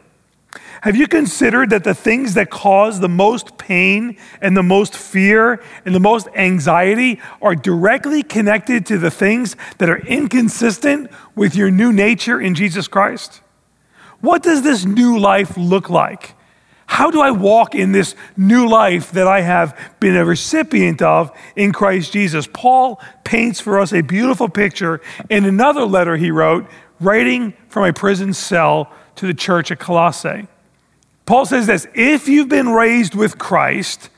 Have 0.81 0.95
you 0.95 1.07
considered 1.07 1.69
that 1.71 1.83
the 1.83 1.93
things 1.93 2.33
that 2.33 2.49
cause 2.49 2.99
the 2.99 3.09
most 3.09 3.57
pain 3.57 4.17
and 4.41 4.55
the 4.55 4.63
most 4.63 4.95
fear 4.95 5.62
and 5.85 5.93
the 5.93 5.99
most 5.99 6.27
anxiety 6.33 7.19
are 7.41 7.55
directly 7.55 8.23
connected 8.23 8.85
to 8.88 8.97
the 8.97 9.12
things 9.12 9.55
that 9.77 9.89
are 9.89 9.99
inconsistent 9.99 11.12
with 11.35 11.55
your 11.55 11.69
new 11.69 11.91
nature 11.91 12.39
in 12.39 12.55
Jesus 12.55 12.88
Christ? 12.88 13.41
What 14.21 14.41
does 14.41 14.63
this 14.63 14.85
new 14.85 15.19
life 15.19 15.55
look 15.57 15.89
like? 15.89 16.35
How 16.88 17.12
do 17.12 17.21
I 17.21 17.29
walk 17.29 17.75
in 17.75 17.91
this 17.91 18.15
new 18.35 18.67
life 18.67 19.12
that 19.12 19.27
I 19.27 19.41
have 19.41 19.77
been 19.99 20.15
a 20.15 20.25
recipient 20.25 21.01
of 21.03 21.31
in 21.55 21.71
Christ 21.71 22.12
Jesus? 22.12 22.47
Paul 22.51 22.99
paints 23.23 23.59
for 23.59 23.79
us 23.79 23.93
a 23.93 24.01
beautiful 24.01 24.49
picture 24.49 24.99
in 25.29 25.45
another 25.45 25.85
letter 25.85 26.17
he 26.17 26.31
wrote, 26.31 26.67
writing 26.99 27.53
from 27.67 27.83
a 27.83 27.93
prison 27.93 28.33
cell 28.33 28.91
to 29.19 29.27
the 29.27 29.34
church 29.34 29.71
at 29.71 29.79
Colossae. 29.79 30.47
Paul 31.25 31.45
says 31.45 31.67
this 31.67 31.88
if 31.93 32.27
you've 32.27 32.49
been 32.49 32.69
raised 32.69 33.15
with 33.15 33.38
Christ, 33.38 34.10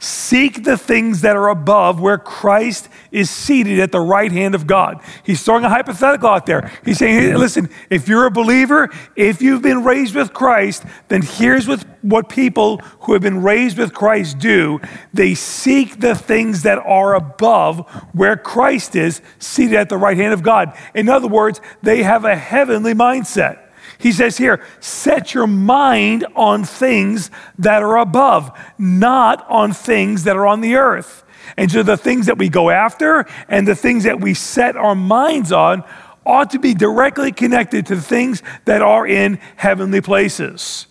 Seek 0.00 0.62
the 0.62 0.78
things 0.78 1.22
that 1.22 1.34
are 1.34 1.48
above 1.48 2.00
where 2.00 2.18
Christ 2.18 2.88
is 3.10 3.28
seated 3.30 3.80
at 3.80 3.90
the 3.90 3.98
right 3.98 4.30
hand 4.30 4.54
of 4.54 4.64
God. 4.64 5.02
He's 5.24 5.42
throwing 5.42 5.64
a 5.64 5.68
hypothetical 5.68 6.28
out 6.28 6.46
there. 6.46 6.70
He's 6.84 6.98
saying, 6.98 7.14
hey, 7.18 7.34
listen, 7.34 7.68
if 7.90 8.06
you're 8.06 8.26
a 8.26 8.30
believer, 8.30 8.90
if 9.16 9.42
you've 9.42 9.62
been 9.62 9.82
raised 9.82 10.14
with 10.14 10.32
Christ, 10.32 10.84
then 11.08 11.22
here's 11.22 11.66
what, 11.66 11.84
what 12.02 12.28
people 12.28 12.78
who 13.00 13.12
have 13.14 13.22
been 13.22 13.42
raised 13.42 13.76
with 13.76 13.92
Christ 13.92 14.38
do. 14.38 14.80
They 15.12 15.34
seek 15.34 15.98
the 15.98 16.14
things 16.14 16.62
that 16.62 16.78
are 16.78 17.16
above 17.16 17.80
where 18.12 18.36
Christ 18.36 18.94
is 18.94 19.20
seated 19.40 19.74
at 19.74 19.88
the 19.88 19.96
right 19.96 20.16
hand 20.16 20.32
of 20.32 20.44
God. 20.44 20.78
In 20.94 21.08
other 21.08 21.28
words, 21.28 21.60
they 21.82 22.04
have 22.04 22.24
a 22.24 22.36
heavenly 22.36 22.94
mindset. 22.94 23.67
He 23.98 24.12
says 24.12 24.38
here, 24.38 24.64
set 24.80 25.34
your 25.34 25.48
mind 25.48 26.24
on 26.36 26.64
things 26.64 27.30
that 27.58 27.82
are 27.82 27.98
above, 27.98 28.56
not 28.78 29.44
on 29.48 29.72
things 29.72 30.24
that 30.24 30.36
are 30.36 30.46
on 30.46 30.60
the 30.60 30.76
earth. 30.76 31.24
And 31.56 31.70
so 31.70 31.82
the 31.82 31.96
things 31.96 32.26
that 32.26 32.38
we 32.38 32.48
go 32.48 32.70
after 32.70 33.26
and 33.48 33.66
the 33.66 33.74
things 33.74 34.04
that 34.04 34.20
we 34.20 34.34
set 34.34 34.76
our 34.76 34.94
minds 34.94 35.50
on 35.50 35.82
ought 36.24 36.50
to 36.50 36.58
be 36.58 36.74
directly 36.74 37.32
connected 37.32 37.86
to 37.86 37.96
things 37.96 38.42
that 38.66 38.82
are 38.82 39.06
in 39.06 39.40
heavenly 39.56 40.00
places. 40.00 40.86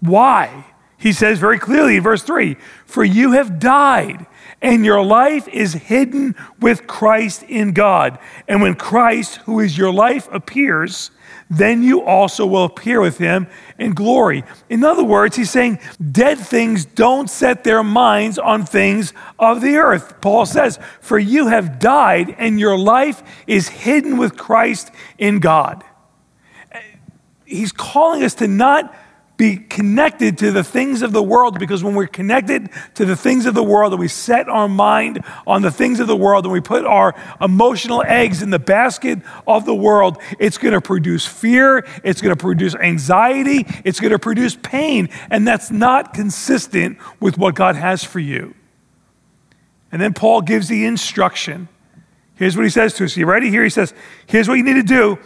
Why? 0.00 0.66
He 0.98 1.12
says 1.12 1.38
very 1.38 1.58
clearly 1.58 1.96
in 1.96 2.02
verse 2.02 2.22
3 2.22 2.56
For 2.84 3.04
you 3.04 3.32
have 3.32 3.58
died, 3.58 4.26
and 4.62 4.84
your 4.84 5.02
life 5.02 5.48
is 5.48 5.72
hidden 5.72 6.34
with 6.60 6.86
Christ 6.86 7.42
in 7.44 7.72
God. 7.72 8.18
And 8.46 8.62
when 8.62 8.74
Christ, 8.74 9.36
who 9.46 9.60
is 9.60 9.76
your 9.76 9.92
life, 9.92 10.28
appears, 10.30 11.10
then 11.48 11.82
you 11.82 12.02
also 12.02 12.44
will 12.44 12.64
appear 12.64 13.00
with 13.00 13.18
him 13.18 13.46
in 13.78 13.94
glory. 13.94 14.44
In 14.68 14.82
other 14.82 15.04
words, 15.04 15.36
he's 15.36 15.50
saying 15.50 15.78
dead 16.10 16.38
things 16.38 16.84
don't 16.84 17.30
set 17.30 17.62
their 17.62 17.84
minds 17.84 18.38
on 18.38 18.66
things 18.66 19.12
of 19.38 19.60
the 19.60 19.76
earth. 19.76 20.20
Paul 20.20 20.44
says, 20.46 20.78
For 21.00 21.18
you 21.18 21.46
have 21.46 21.78
died, 21.78 22.34
and 22.38 22.58
your 22.58 22.76
life 22.76 23.22
is 23.46 23.68
hidden 23.68 24.16
with 24.16 24.36
Christ 24.36 24.90
in 25.18 25.38
God. 25.38 25.84
He's 27.44 27.70
calling 27.70 28.24
us 28.24 28.34
to 28.36 28.48
not 28.48 28.92
be 29.36 29.56
connected 29.56 30.38
to 30.38 30.50
the 30.50 30.64
things 30.64 31.02
of 31.02 31.12
the 31.12 31.22
world 31.22 31.58
because 31.58 31.84
when 31.84 31.94
we're 31.94 32.06
connected 32.06 32.70
to 32.94 33.04
the 33.04 33.16
things 33.16 33.44
of 33.44 33.54
the 33.54 33.62
world 33.62 33.92
and 33.92 34.00
we 34.00 34.08
set 34.08 34.48
our 34.48 34.68
mind 34.68 35.22
on 35.46 35.62
the 35.62 35.70
things 35.70 36.00
of 36.00 36.06
the 36.06 36.16
world 36.16 36.44
and 36.44 36.52
we 36.52 36.60
put 36.60 36.84
our 36.86 37.14
emotional 37.40 38.02
eggs 38.06 38.40
in 38.40 38.50
the 38.50 38.58
basket 38.58 39.18
of 39.46 39.66
the 39.66 39.74
world, 39.74 40.18
it's 40.38 40.56
going 40.56 40.72
to 40.72 40.80
produce 40.80 41.26
fear, 41.26 41.86
it's 42.02 42.22
going 42.22 42.34
to 42.34 42.40
produce 42.40 42.74
anxiety, 42.76 43.66
it's 43.84 44.00
going 44.00 44.12
to 44.12 44.18
produce 44.18 44.56
pain, 44.56 45.08
and 45.30 45.46
that's 45.46 45.70
not 45.70 46.14
consistent 46.14 46.98
with 47.20 47.36
what 47.36 47.54
God 47.54 47.76
has 47.76 48.02
for 48.02 48.20
you. 48.20 48.54
And 49.92 50.00
then 50.00 50.14
Paul 50.14 50.40
gives 50.40 50.68
the 50.68 50.84
instruction. 50.84 51.68
Here's 52.34 52.56
what 52.56 52.64
he 52.64 52.70
says 52.70 52.94
to 52.94 53.04
us. 53.04 53.16
You 53.16 53.26
ready? 53.26 53.50
Here 53.50 53.64
he 53.64 53.70
says, 53.70 53.94
Here's 54.26 54.48
what 54.48 54.54
you 54.54 54.62
need 54.64 54.74
to 54.74 54.82
do 54.82 55.18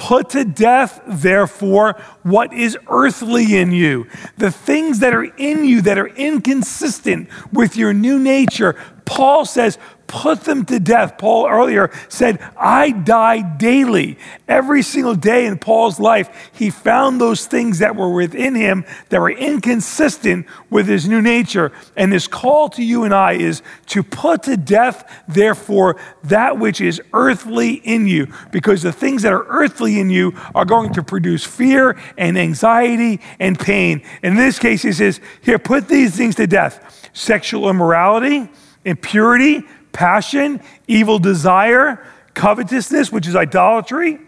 Put 0.00 0.30
to 0.30 0.46
death, 0.46 1.02
therefore, 1.06 2.00
what 2.22 2.54
is 2.54 2.76
earthly 2.88 3.58
in 3.58 3.70
you. 3.70 4.06
The 4.38 4.50
things 4.50 5.00
that 5.00 5.12
are 5.12 5.24
in 5.24 5.66
you 5.66 5.82
that 5.82 5.98
are 5.98 6.06
inconsistent 6.06 7.28
with 7.52 7.76
your 7.76 7.92
new 7.92 8.18
nature. 8.18 8.76
Paul 9.04 9.44
says, 9.44 9.76
put 10.10 10.40
them 10.40 10.64
to 10.64 10.80
death. 10.80 11.18
Paul 11.18 11.46
earlier 11.46 11.90
said, 12.08 12.40
I 12.58 12.90
die 12.90 13.42
daily. 13.42 14.18
Every 14.48 14.82
single 14.82 15.14
day 15.14 15.46
in 15.46 15.56
Paul's 15.56 16.00
life, 16.00 16.50
he 16.52 16.68
found 16.68 17.20
those 17.20 17.46
things 17.46 17.78
that 17.78 17.94
were 17.94 18.12
within 18.12 18.56
him 18.56 18.84
that 19.10 19.20
were 19.20 19.30
inconsistent 19.30 20.46
with 20.68 20.88
his 20.88 21.08
new 21.08 21.22
nature. 21.22 21.70
And 21.96 22.12
his 22.12 22.26
call 22.26 22.68
to 22.70 22.82
you 22.82 23.04
and 23.04 23.14
I 23.14 23.34
is 23.34 23.62
to 23.86 24.02
put 24.02 24.42
to 24.42 24.56
death, 24.56 25.08
therefore, 25.28 25.96
that 26.24 26.58
which 26.58 26.80
is 26.80 27.00
earthly 27.12 27.74
in 27.74 28.08
you. 28.08 28.26
Because 28.50 28.82
the 28.82 28.92
things 28.92 29.22
that 29.22 29.32
are 29.32 29.46
earthly 29.46 30.00
in 30.00 30.10
you 30.10 30.34
are 30.56 30.64
going 30.64 30.92
to 30.94 31.04
produce 31.04 31.44
fear 31.46 31.96
and 32.18 32.36
anxiety 32.36 33.20
and 33.38 33.56
pain. 33.56 34.02
In 34.24 34.34
this 34.34 34.58
case, 34.58 34.82
he 34.82 34.92
says, 34.92 35.20
Here, 35.40 35.60
put 35.60 35.86
these 35.86 36.16
things 36.16 36.34
to 36.34 36.48
death 36.48 37.10
sexual 37.12 37.68
immorality, 37.70 38.48
impurity 38.84 39.62
passion, 39.92 40.60
evil 40.86 41.18
desire, 41.18 42.04
covetousness, 42.34 43.12
which 43.12 43.26
is 43.26 43.36
idolatry. 43.36 44.18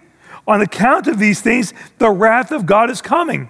On 0.47 0.61
account 0.61 1.07
of 1.07 1.19
these 1.19 1.41
things, 1.41 1.73
the 1.99 2.11
wrath 2.11 2.51
of 2.51 2.67
God 2.67 2.91
is 2.91 3.01
coming. 3.01 3.49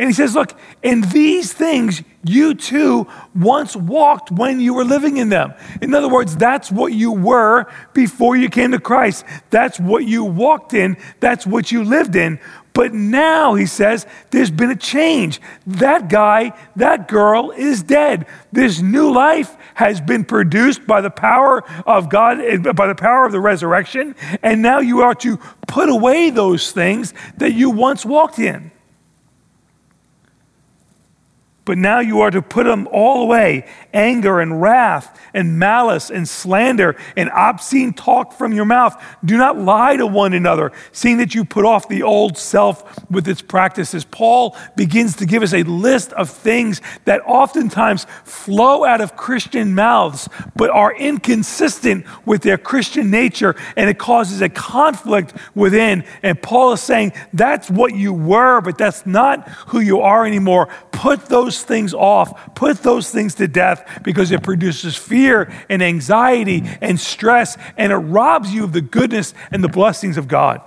And 0.00 0.08
he 0.08 0.14
says, 0.14 0.34
Look, 0.34 0.54
in 0.82 1.02
these 1.02 1.52
things 1.52 2.02
you 2.24 2.54
too 2.54 3.06
once 3.34 3.76
walked 3.76 4.30
when 4.30 4.58
you 4.58 4.72
were 4.72 4.84
living 4.84 5.18
in 5.18 5.28
them. 5.28 5.52
In 5.82 5.94
other 5.94 6.08
words, 6.08 6.36
that's 6.36 6.70
what 6.70 6.94
you 6.94 7.12
were 7.12 7.66
before 7.92 8.34
you 8.34 8.48
came 8.48 8.72
to 8.72 8.80
Christ. 8.80 9.26
That's 9.50 9.78
what 9.78 10.06
you 10.06 10.24
walked 10.24 10.72
in. 10.72 10.96
That's 11.20 11.46
what 11.46 11.70
you 11.70 11.84
lived 11.84 12.16
in. 12.16 12.40
But 12.80 12.94
now, 12.94 13.56
he 13.56 13.66
says, 13.66 14.06
there's 14.30 14.50
been 14.50 14.70
a 14.70 14.74
change. 14.74 15.38
That 15.66 16.08
guy, 16.08 16.58
that 16.76 17.08
girl 17.08 17.50
is 17.50 17.82
dead. 17.82 18.24
This 18.52 18.80
new 18.80 19.12
life 19.12 19.54
has 19.74 20.00
been 20.00 20.24
produced 20.24 20.86
by 20.86 21.02
the 21.02 21.10
power 21.10 21.62
of 21.86 22.08
God, 22.08 22.40
eh, 22.40 22.56
by 22.56 22.86
the 22.86 22.94
power 22.94 23.26
of 23.26 23.32
the 23.32 23.38
resurrection. 23.38 24.16
And 24.42 24.62
now 24.62 24.78
you 24.78 25.02
are 25.02 25.14
to 25.16 25.36
put 25.68 25.90
away 25.90 26.30
those 26.30 26.72
things 26.72 27.12
that 27.36 27.52
you 27.52 27.68
once 27.68 28.06
walked 28.06 28.38
in. 28.38 28.70
But 31.70 31.78
now 31.78 32.00
you 32.00 32.22
are 32.22 32.32
to 32.32 32.42
put 32.42 32.64
them 32.64 32.88
all 32.90 33.22
away 33.22 33.64
anger 33.94 34.40
and 34.40 34.60
wrath 34.60 35.20
and 35.32 35.58
malice 35.58 36.10
and 36.10 36.28
slander 36.28 36.96
and 37.16 37.30
obscene 37.30 37.92
talk 37.92 38.32
from 38.32 38.52
your 38.52 38.64
mouth. 38.64 39.00
Do 39.24 39.36
not 39.36 39.56
lie 39.56 39.96
to 39.96 40.06
one 40.06 40.32
another, 40.32 40.72
seeing 40.90 41.18
that 41.18 41.32
you 41.34 41.44
put 41.44 41.64
off 41.64 41.88
the 41.88 42.02
old 42.02 42.36
self 42.36 42.98
with 43.08 43.28
its 43.28 43.42
practices. 43.42 44.04
Paul 44.04 44.56
begins 44.76 45.14
to 45.16 45.26
give 45.26 45.44
us 45.44 45.52
a 45.52 45.62
list 45.62 46.12
of 46.14 46.28
things 46.30 46.80
that 47.04 47.20
oftentimes 47.24 48.06
flow 48.24 48.84
out 48.84 49.00
of 49.00 49.16
Christian 49.16 49.74
mouths, 49.74 50.28
but 50.56 50.70
are 50.70 50.94
inconsistent 50.96 52.04
with 52.26 52.42
their 52.42 52.58
Christian 52.58 53.10
nature, 53.10 53.54
and 53.76 53.88
it 53.88 53.98
causes 53.98 54.40
a 54.40 54.48
conflict 54.48 55.34
within. 55.54 56.04
And 56.22 56.40
Paul 56.40 56.72
is 56.72 56.80
saying 56.80 57.12
that's 57.32 57.70
what 57.70 57.94
you 57.94 58.12
were, 58.12 58.60
but 58.60 58.78
that's 58.78 59.06
not 59.06 59.48
who 59.68 59.80
you 59.80 60.00
are 60.00 60.26
anymore. 60.26 60.68
Put 60.90 61.26
those 61.26 61.59
things 61.62 61.94
off, 61.94 62.54
put 62.54 62.82
those 62.82 63.10
things 63.10 63.34
to 63.36 63.48
death 63.48 64.00
because 64.02 64.30
it 64.30 64.42
produces 64.42 64.96
fear 64.96 65.52
and 65.68 65.82
anxiety 65.82 66.62
and 66.80 66.98
stress 66.98 67.56
and 67.76 67.92
it 67.92 67.96
robs 67.96 68.52
you 68.52 68.64
of 68.64 68.72
the 68.72 68.80
goodness 68.80 69.34
and 69.50 69.62
the 69.62 69.68
blessings 69.68 70.16
of 70.16 70.28
God. 70.28 70.62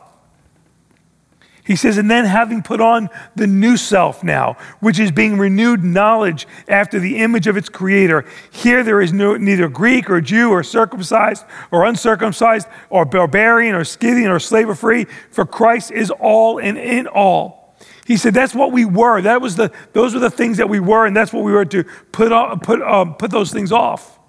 He 1.65 1.77
says, 1.77 1.97
and 1.97 2.11
then 2.11 2.25
having 2.25 2.61
put 2.61 2.81
on 2.81 3.09
the 3.35 3.47
new 3.47 3.77
self 3.77 4.21
now, 4.21 4.57
which 4.81 4.99
is 4.99 5.11
being 5.11 5.37
renewed 5.37 5.81
knowledge 5.81 6.45
after 6.67 6.99
the 6.99 7.17
image 7.19 7.47
of 7.47 7.55
its 7.55 7.69
creator. 7.69 8.25
Here 8.51 8.83
there 8.83 8.99
is 8.99 9.13
no, 9.13 9.37
neither 9.37 9.69
Greek 9.69 10.09
or 10.09 10.19
Jew 10.19 10.49
or 10.49 10.61
circumcised 10.61 11.45
or 11.71 11.85
uncircumcised 11.85 12.67
or 12.89 13.05
barbarian 13.05 13.75
or 13.75 13.85
Scythian 13.85 14.29
or 14.29 14.39
slave 14.39 14.67
or 14.67 14.75
free, 14.75 15.05
for 15.31 15.45
Christ 15.45 15.91
is 15.91 16.11
all 16.11 16.59
and 16.59 16.77
in 16.77 17.07
all. 17.07 17.62
He 18.05 18.17
said 18.17 18.33
that's 18.33 18.53
what 18.53 18.71
we 18.71 18.85
were. 18.85 19.21
That 19.21 19.41
was 19.41 19.55
the, 19.55 19.71
those 19.93 20.13
were 20.13 20.19
the 20.19 20.29
things 20.29 20.57
that 20.57 20.69
we 20.69 20.79
were, 20.79 21.05
and 21.05 21.15
that's 21.15 21.31
what 21.31 21.43
we 21.43 21.53
were 21.53 21.65
to 21.65 21.83
put, 22.11 22.31
off, 22.31 22.61
put, 22.61 22.81
um, 22.81 23.15
put 23.15 23.31
those 23.31 23.51
things 23.51 23.71
off. 23.71 24.19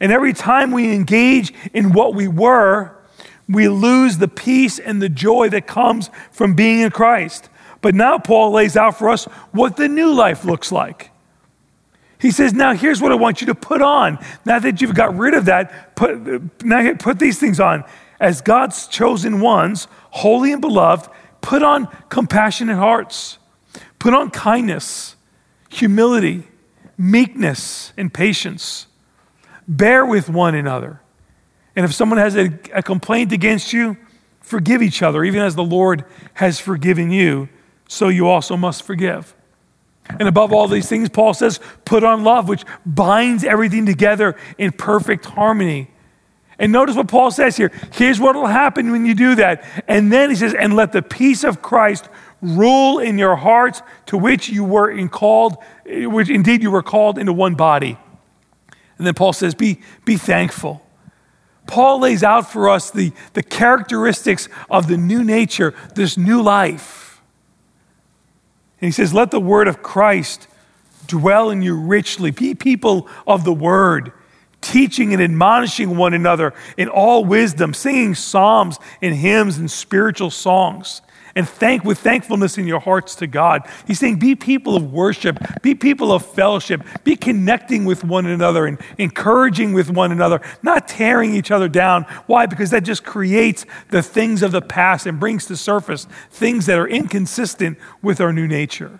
And 0.00 0.12
every 0.12 0.32
time 0.32 0.70
we 0.70 0.94
engage 0.94 1.52
in 1.72 1.92
what 1.92 2.14
we 2.14 2.28
were, 2.28 2.94
we 3.48 3.68
lose 3.68 4.18
the 4.18 4.28
peace 4.28 4.78
and 4.78 5.00
the 5.00 5.08
joy 5.08 5.48
that 5.48 5.66
comes 5.66 6.10
from 6.30 6.54
being 6.54 6.80
in 6.80 6.90
Christ. 6.90 7.48
But 7.80 7.94
now 7.94 8.18
Paul 8.18 8.52
lays 8.52 8.76
out 8.76 8.98
for 8.98 9.08
us 9.08 9.24
what 9.52 9.76
the 9.76 9.88
new 9.88 10.12
life 10.12 10.44
looks 10.44 10.70
like. 10.70 11.10
He 12.20 12.30
says, 12.30 12.52
Now 12.52 12.74
here's 12.74 13.00
what 13.00 13.12
I 13.12 13.14
want 13.14 13.40
you 13.40 13.46
to 13.46 13.54
put 13.54 13.80
on. 13.80 14.18
Now 14.44 14.58
that 14.58 14.80
you've 14.80 14.94
got 14.94 15.16
rid 15.16 15.34
of 15.34 15.46
that, 15.46 15.96
put, 15.96 16.64
now 16.64 16.92
put 16.94 17.18
these 17.18 17.38
things 17.38 17.60
on. 17.60 17.84
As 18.20 18.40
God's 18.40 18.88
chosen 18.88 19.40
ones, 19.40 19.86
holy 20.10 20.52
and 20.52 20.60
beloved, 20.60 21.08
put 21.40 21.62
on 21.62 21.88
compassionate 22.08 22.76
hearts, 22.76 23.38
put 23.98 24.14
on 24.14 24.30
kindness, 24.30 25.16
humility, 25.68 26.44
meekness, 26.96 27.92
and 27.96 28.12
patience. 28.12 28.86
Bear 29.66 30.04
with 30.04 30.28
one 30.28 30.54
another. 30.54 31.00
And 31.76 31.84
if 31.84 31.94
someone 31.94 32.18
has 32.18 32.36
a, 32.36 32.58
a 32.74 32.82
complaint 32.82 33.32
against 33.32 33.72
you, 33.72 33.96
forgive 34.40 34.82
each 34.82 35.02
other, 35.02 35.22
even 35.24 35.42
as 35.42 35.54
the 35.54 35.64
Lord 35.64 36.04
has 36.34 36.58
forgiven 36.58 37.10
you, 37.10 37.48
so 37.86 38.08
you 38.08 38.26
also 38.26 38.56
must 38.56 38.82
forgive. 38.82 39.34
And 40.08 40.26
above 40.26 40.52
all 40.52 40.66
these 40.68 40.88
things, 40.88 41.08
Paul 41.08 41.34
says, 41.34 41.60
put 41.84 42.02
on 42.02 42.24
love, 42.24 42.48
which 42.48 42.64
binds 42.86 43.44
everything 43.44 43.84
together 43.86 44.36
in 44.56 44.72
perfect 44.72 45.26
harmony. 45.26 45.90
And 46.58 46.72
notice 46.72 46.96
what 46.96 47.08
Paul 47.08 47.30
says 47.30 47.56
here. 47.56 47.70
Here's 47.92 48.18
what 48.18 48.34
will 48.34 48.46
happen 48.46 48.90
when 48.90 49.06
you 49.06 49.14
do 49.14 49.36
that. 49.36 49.64
And 49.86 50.12
then 50.12 50.30
he 50.30 50.36
says, 50.36 50.54
and 50.54 50.74
let 50.74 50.92
the 50.92 51.02
peace 51.02 51.44
of 51.44 51.62
Christ 51.62 52.08
rule 52.40 52.98
in 52.98 53.18
your 53.18 53.36
hearts, 53.36 53.82
to 54.06 54.18
which 54.18 54.48
you 54.48 54.64
were 54.64 55.06
called, 55.08 55.56
which 55.86 56.30
indeed 56.30 56.62
you 56.62 56.70
were 56.70 56.82
called 56.82 57.18
into 57.18 57.32
one 57.32 57.54
body. 57.54 57.96
And 58.96 59.06
then 59.06 59.14
Paul 59.14 59.32
says, 59.32 59.54
be, 59.54 59.80
be 60.04 60.16
thankful. 60.16 60.84
Paul 61.68 62.00
lays 62.00 62.24
out 62.24 62.50
for 62.50 62.68
us 62.68 62.90
the, 62.90 63.12
the 63.34 63.42
characteristics 63.42 64.48
of 64.70 64.88
the 64.88 64.96
new 64.96 65.22
nature, 65.22 65.74
this 65.94 66.16
new 66.16 66.42
life. 66.42 67.20
And 68.80 68.88
he 68.88 68.92
says, 68.92 69.12
Let 69.12 69.30
the 69.30 69.40
word 69.40 69.68
of 69.68 69.82
Christ 69.82 70.48
dwell 71.06 71.50
in 71.50 71.62
you 71.62 71.76
richly. 71.78 72.30
Be 72.30 72.54
people 72.54 73.08
of 73.26 73.44
the 73.44 73.52
word, 73.52 74.12
teaching 74.60 75.12
and 75.12 75.22
admonishing 75.22 75.96
one 75.96 76.14
another 76.14 76.54
in 76.76 76.88
all 76.88 77.24
wisdom, 77.24 77.74
singing 77.74 78.14
psalms 78.14 78.78
and 79.00 79.14
hymns 79.14 79.58
and 79.58 79.70
spiritual 79.70 80.30
songs 80.30 81.02
and 81.38 81.48
thank 81.48 81.84
with 81.84 82.00
thankfulness 82.00 82.58
in 82.58 82.66
your 82.66 82.80
hearts 82.80 83.14
to 83.14 83.28
God. 83.28 83.62
He's 83.86 84.00
saying, 84.00 84.18
be 84.18 84.34
people 84.34 84.74
of 84.74 84.92
worship, 84.92 85.38
be 85.62 85.72
people 85.76 86.10
of 86.10 86.26
fellowship, 86.26 86.82
be 87.04 87.14
connecting 87.14 87.84
with 87.84 88.02
one 88.02 88.26
another 88.26 88.66
and 88.66 88.76
encouraging 88.98 89.72
with 89.72 89.88
one 89.88 90.10
another, 90.10 90.40
not 90.64 90.88
tearing 90.88 91.36
each 91.36 91.52
other 91.52 91.68
down. 91.68 92.04
Why? 92.26 92.46
Because 92.46 92.70
that 92.70 92.82
just 92.82 93.04
creates 93.04 93.66
the 93.90 94.02
things 94.02 94.42
of 94.42 94.50
the 94.50 94.60
past 94.60 95.06
and 95.06 95.20
brings 95.20 95.46
to 95.46 95.56
surface 95.56 96.08
things 96.30 96.66
that 96.66 96.76
are 96.76 96.88
inconsistent 96.88 97.78
with 98.02 98.20
our 98.20 98.32
new 98.32 98.48
nature. 98.48 98.98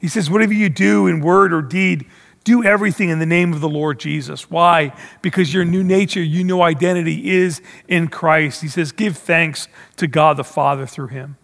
He 0.00 0.08
says, 0.08 0.28
whatever 0.28 0.52
you 0.52 0.68
do 0.68 1.06
in 1.06 1.20
word 1.20 1.52
or 1.52 1.62
deed, 1.62 2.06
do 2.44 2.64
everything 2.64 3.10
in 3.10 3.18
the 3.18 3.26
name 3.26 3.52
of 3.52 3.60
the 3.60 3.68
Lord 3.68 4.00
Jesus. 4.00 4.50
Why? 4.50 4.92
Because 5.22 5.52
your 5.52 5.64
new 5.64 5.84
nature, 5.84 6.22
your 6.22 6.44
new 6.44 6.62
identity 6.62 7.30
is 7.30 7.60
in 7.88 8.08
Christ. 8.08 8.62
He 8.62 8.68
says, 8.68 8.92
give 8.92 9.18
thanks 9.18 9.68
to 9.96 10.06
God 10.06 10.36
the 10.36 10.44
Father 10.44 10.86
through 10.86 11.08
him. 11.08 11.36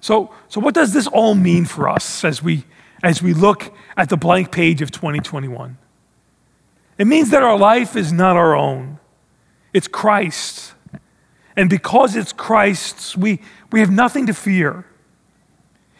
So, 0.00 0.32
so 0.48 0.60
what 0.60 0.74
does 0.74 0.92
this 0.92 1.06
all 1.06 1.34
mean 1.34 1.64
for 1.64 1.88
us 1.88 2.24
as 2.24 2.42
we, 2.42 2.64
as 3.02 3.22
we 3.22 3.34
look 3.34 3.74
at 3.96 4.08
the 4.08 4.16
blank 4.16 4.52
page 4.52 4.80
of 4.80 4.90
2021? 4.90 5.76
It 6.96 7.06
means 7.06 7.30
that 7.30 7.42
our 7.42 7.58
life 7.58 7.96
is 7.96 8.12
not 8.12 8.36
our 8.36 8.56
own, 8.56 8.98
it's 9.72 9.88
Christ's. 9.88 10.74
And 11.56 11.68
because 11.68 12.14
it's 12.14 12.32
Christ's, 12.32 13.16
we, 13.16 13.40
we 13.72 13.80
have 13.80 13.90
nothing 13.90 14.26
to 14.26 14.32
fear. 14.32 14.84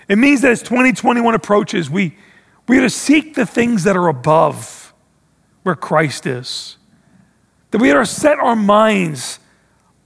It 0.09 0.17
means 0.17 0.41
that 0.43 0.53
as 0.53 0.63
2021 0.63 1.35
approaches, 1.35 1.91
we, 1.91 2.17
we 2.69 2.79
are 2.79 2.83
to 2.83 2.91
seek 2.91 3.35
the 3.35 3.47
things 3.47 3.85
that 3.85 3.97
are 3.97 4.09
above 4.09 4.93
where 5.63 5.75
Christ 5.75 6.27
is. 6.27 6.77
That 7.71 7.81
we 7.81 7.91
are 7.91 8.01
to 8.01 8.07
set 8.07 8.39
our 8.39 8.55
minds 8.55 9.41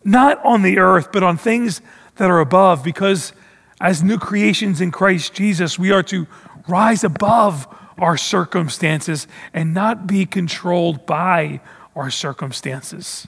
not 0.04 0.42
on 0.44 0.62
the 0.62 0.78
earth, 0.78 1.10
but 1.12 1.22
on 1.22 1.36
things 1.36 1.80
that 2.16 2.30
are 2.30 2.40
above, 2.40 2.82
because 2.82 3.32
as 3.80 4.02
new 4.02 4.18
creations 4.18 4.80
in 4.80 4.90
Christ 4.90 5.34
Jesus, 5.34 5.78
we 5.78 5.90
are 5.90 6.02
to 6.04 6.26
rise 6.68 7.04
above 7.04 7.66
our 7.98 8.16
circumstances 8.16 9.26
and 9.52 9.74
not 9.74 10.06
be 10.06 10.24
controlled 10.24 11.04
by 11.04 11.60
our 11.94 12.10
circumstances. 12.10 13.26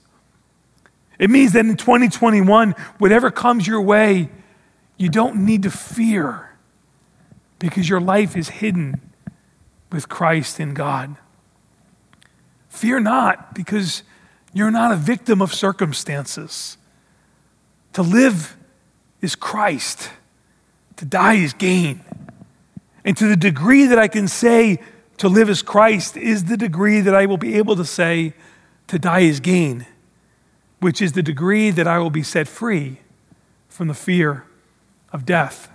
It 1.19 1.31
means 1.31 1.53
that 1.53 1.65
in 1.65 1.77
2021, 1.77 2.73
whatever 2.99 3.31
comes 3.31 3.67
your 3.67 3.81
way, 3.81 4.31
you 4.97 5.09
don't 5.09 5.45
need 5.45 5.65
to 5.65 5.71
fear 5.71 6.51
because 7.59 7.89
your 7.89 8.01
life 8.01 8.37
is 8.37 8.49
hidden 8.49 9.01
with 9.93 10.09
Christ 10.09 10.61
in 10.61 10.75
God. 10.75 11.17
Fear 12.69 13.01
not, 13.01 13.55
because 13.55 14.03
you're 14.53 14.71
not 14.71 14.93
a 14.93 14.97
victim 14.97 15.41
of 15.41 15.55
circumstances. 15.55 16.77
To 17.93 18.03
live 18.03 18.57
is 19.21 19.37
Christ, 19.37 20.11
to 20.97 21.05
die 21.05 21.35
is 21.35 21.53
gain. 21.53 22.05
And 23.05 23.17
to 23.17 23.29
the 23.29 23.37
degree 23.37 23.87
that 23.87 23.99
I 23.99 24.09
can 24.09 24.29
say 24.29 24.79
to 25.19 25.29
live 25.29 25.49
is 25.49 25.63
Christ 25.63 26.17
is 26.17 26.45
the 26.45 26.57
degree 26.57 27.01
that 27.01 27.15
I 27.15 27.27
will 27.27 27.37
be 27.37 27.55
able 27.55 27.77
to 27.77 27.85
say 27.85 28.35
to 28.89 28.99
die 28.99 29.21
is 29.21 29.41
gain, 29.41 29.87
which 30.81 31.01
is 31.01 31.13
the 31.13 31.23
degree 31.23 31.71
that 31.71 31.87
I 31.87 31.99
will 31.99 32.11
be 32.11 32.23
set 32.23 32.49
free 32.49 33.01
from 33.69 33.89
the 33.89 33.95
fear 33.95 34.45
of 35.13 35.25
death. 35.25 35.69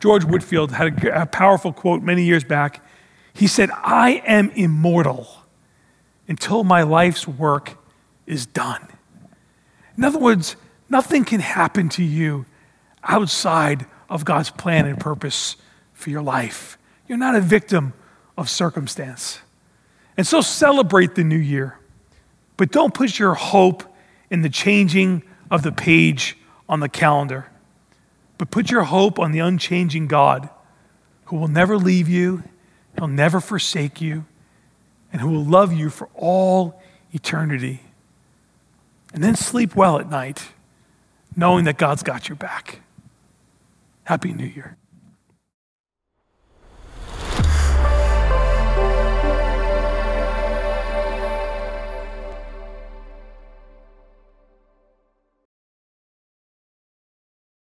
George 0.00 0.24
Whitefield 0.24 0.72
had 0.72 1.04
a, 1.04 1.26
powerful 1.26 1.72
quote 1.72 2.02
many 2.02 2.24
years 2.24 2.44
back. 2.44 2.84
He 3.32 3.46
said, 3.46 3.70
I 3.72 4.22
am 4.26 4.50
immortal 4.50 5.28
until 6.28 6.64
my 6.64 6.82
life's 6.82 7.26
work 7.26 7.76
is 8.26 8.46
done. 8.46 8.86
In 9.96 10.04
other 10.04 10.18
words, 10.18 10.56
nothing 10.88 11.24
can 11.24 11.40
happen 11.40 11.88
to 11.90 12.02
you 12.02 12.46
outside 13.02 13.86
of 14.08 14.24
God's 14.24 14.50
plan 14.50 14.86
and 14.86 14.98
purpose 14.98 15.56
for 15.92 16.10
your 16.10 16.22
life. 16.22 16.78
You're 17.08 17.18
not 17.18 17.34
a 17.34 17.40
victim 17.40 17.92
of 18.36 18.48
circumstance. 18.48 19.40
And 20.16 20.26
so 20.26 20.40
celebrate 20.40 21.14
the 21.14 21.24
new 21.24 21.36
year, 21.38 21.78
but 22.56 22.70
don't 22.70 22.94
put 22.94 23.18
your 23.18 23.34
hope 23.34 23.82
in 24.30 24.42
the 24.42 24.48
changing 24.48 25.22
of 25.50 25.62
the 25.62 25.72
page 25.72 26.36
on 26.68 26.80
the 26.80 26.88
calendar, 26.88 27.50
but 28.38 28.50
put 28.50 28.70
your 28.70 28.84
hope 28.84 29.18
on 29.18 29.32
the 29.32 29.38
unchanging 29.38 30.06
God 30.06 30.48
who 31.26 31.36
will 31.36 31.48
never 31.48 31.76
leave 31.76 32.08
you 32.08 32.44
He'll 32.96 33.08
never 33.08 33.40
forsake 33.40 34.00
you, 34.00 34.24
and 35.12 35.20
who 35.20 35.30
will 35.30 35.44
love 35.44 35.72
you 35.72 35.90
for 35.90 36.08
all 36.14 36.80
eternity. 37.12 37.80
And 39.12 39.22
then 39.22 39.36
sleep 39.36 39.74
well 39.76 39.98
at 39.98 40.08
night, 40.08 40.48
knowing 41.36 41.64
that 41.64 41.76
God's 41.76 42.02
got 42.02 42.28
your 42.28 42.36
back. 42.36 42.80
Happy 44.04 44.32
New 44.32 44.46
Year. 44.46 44.76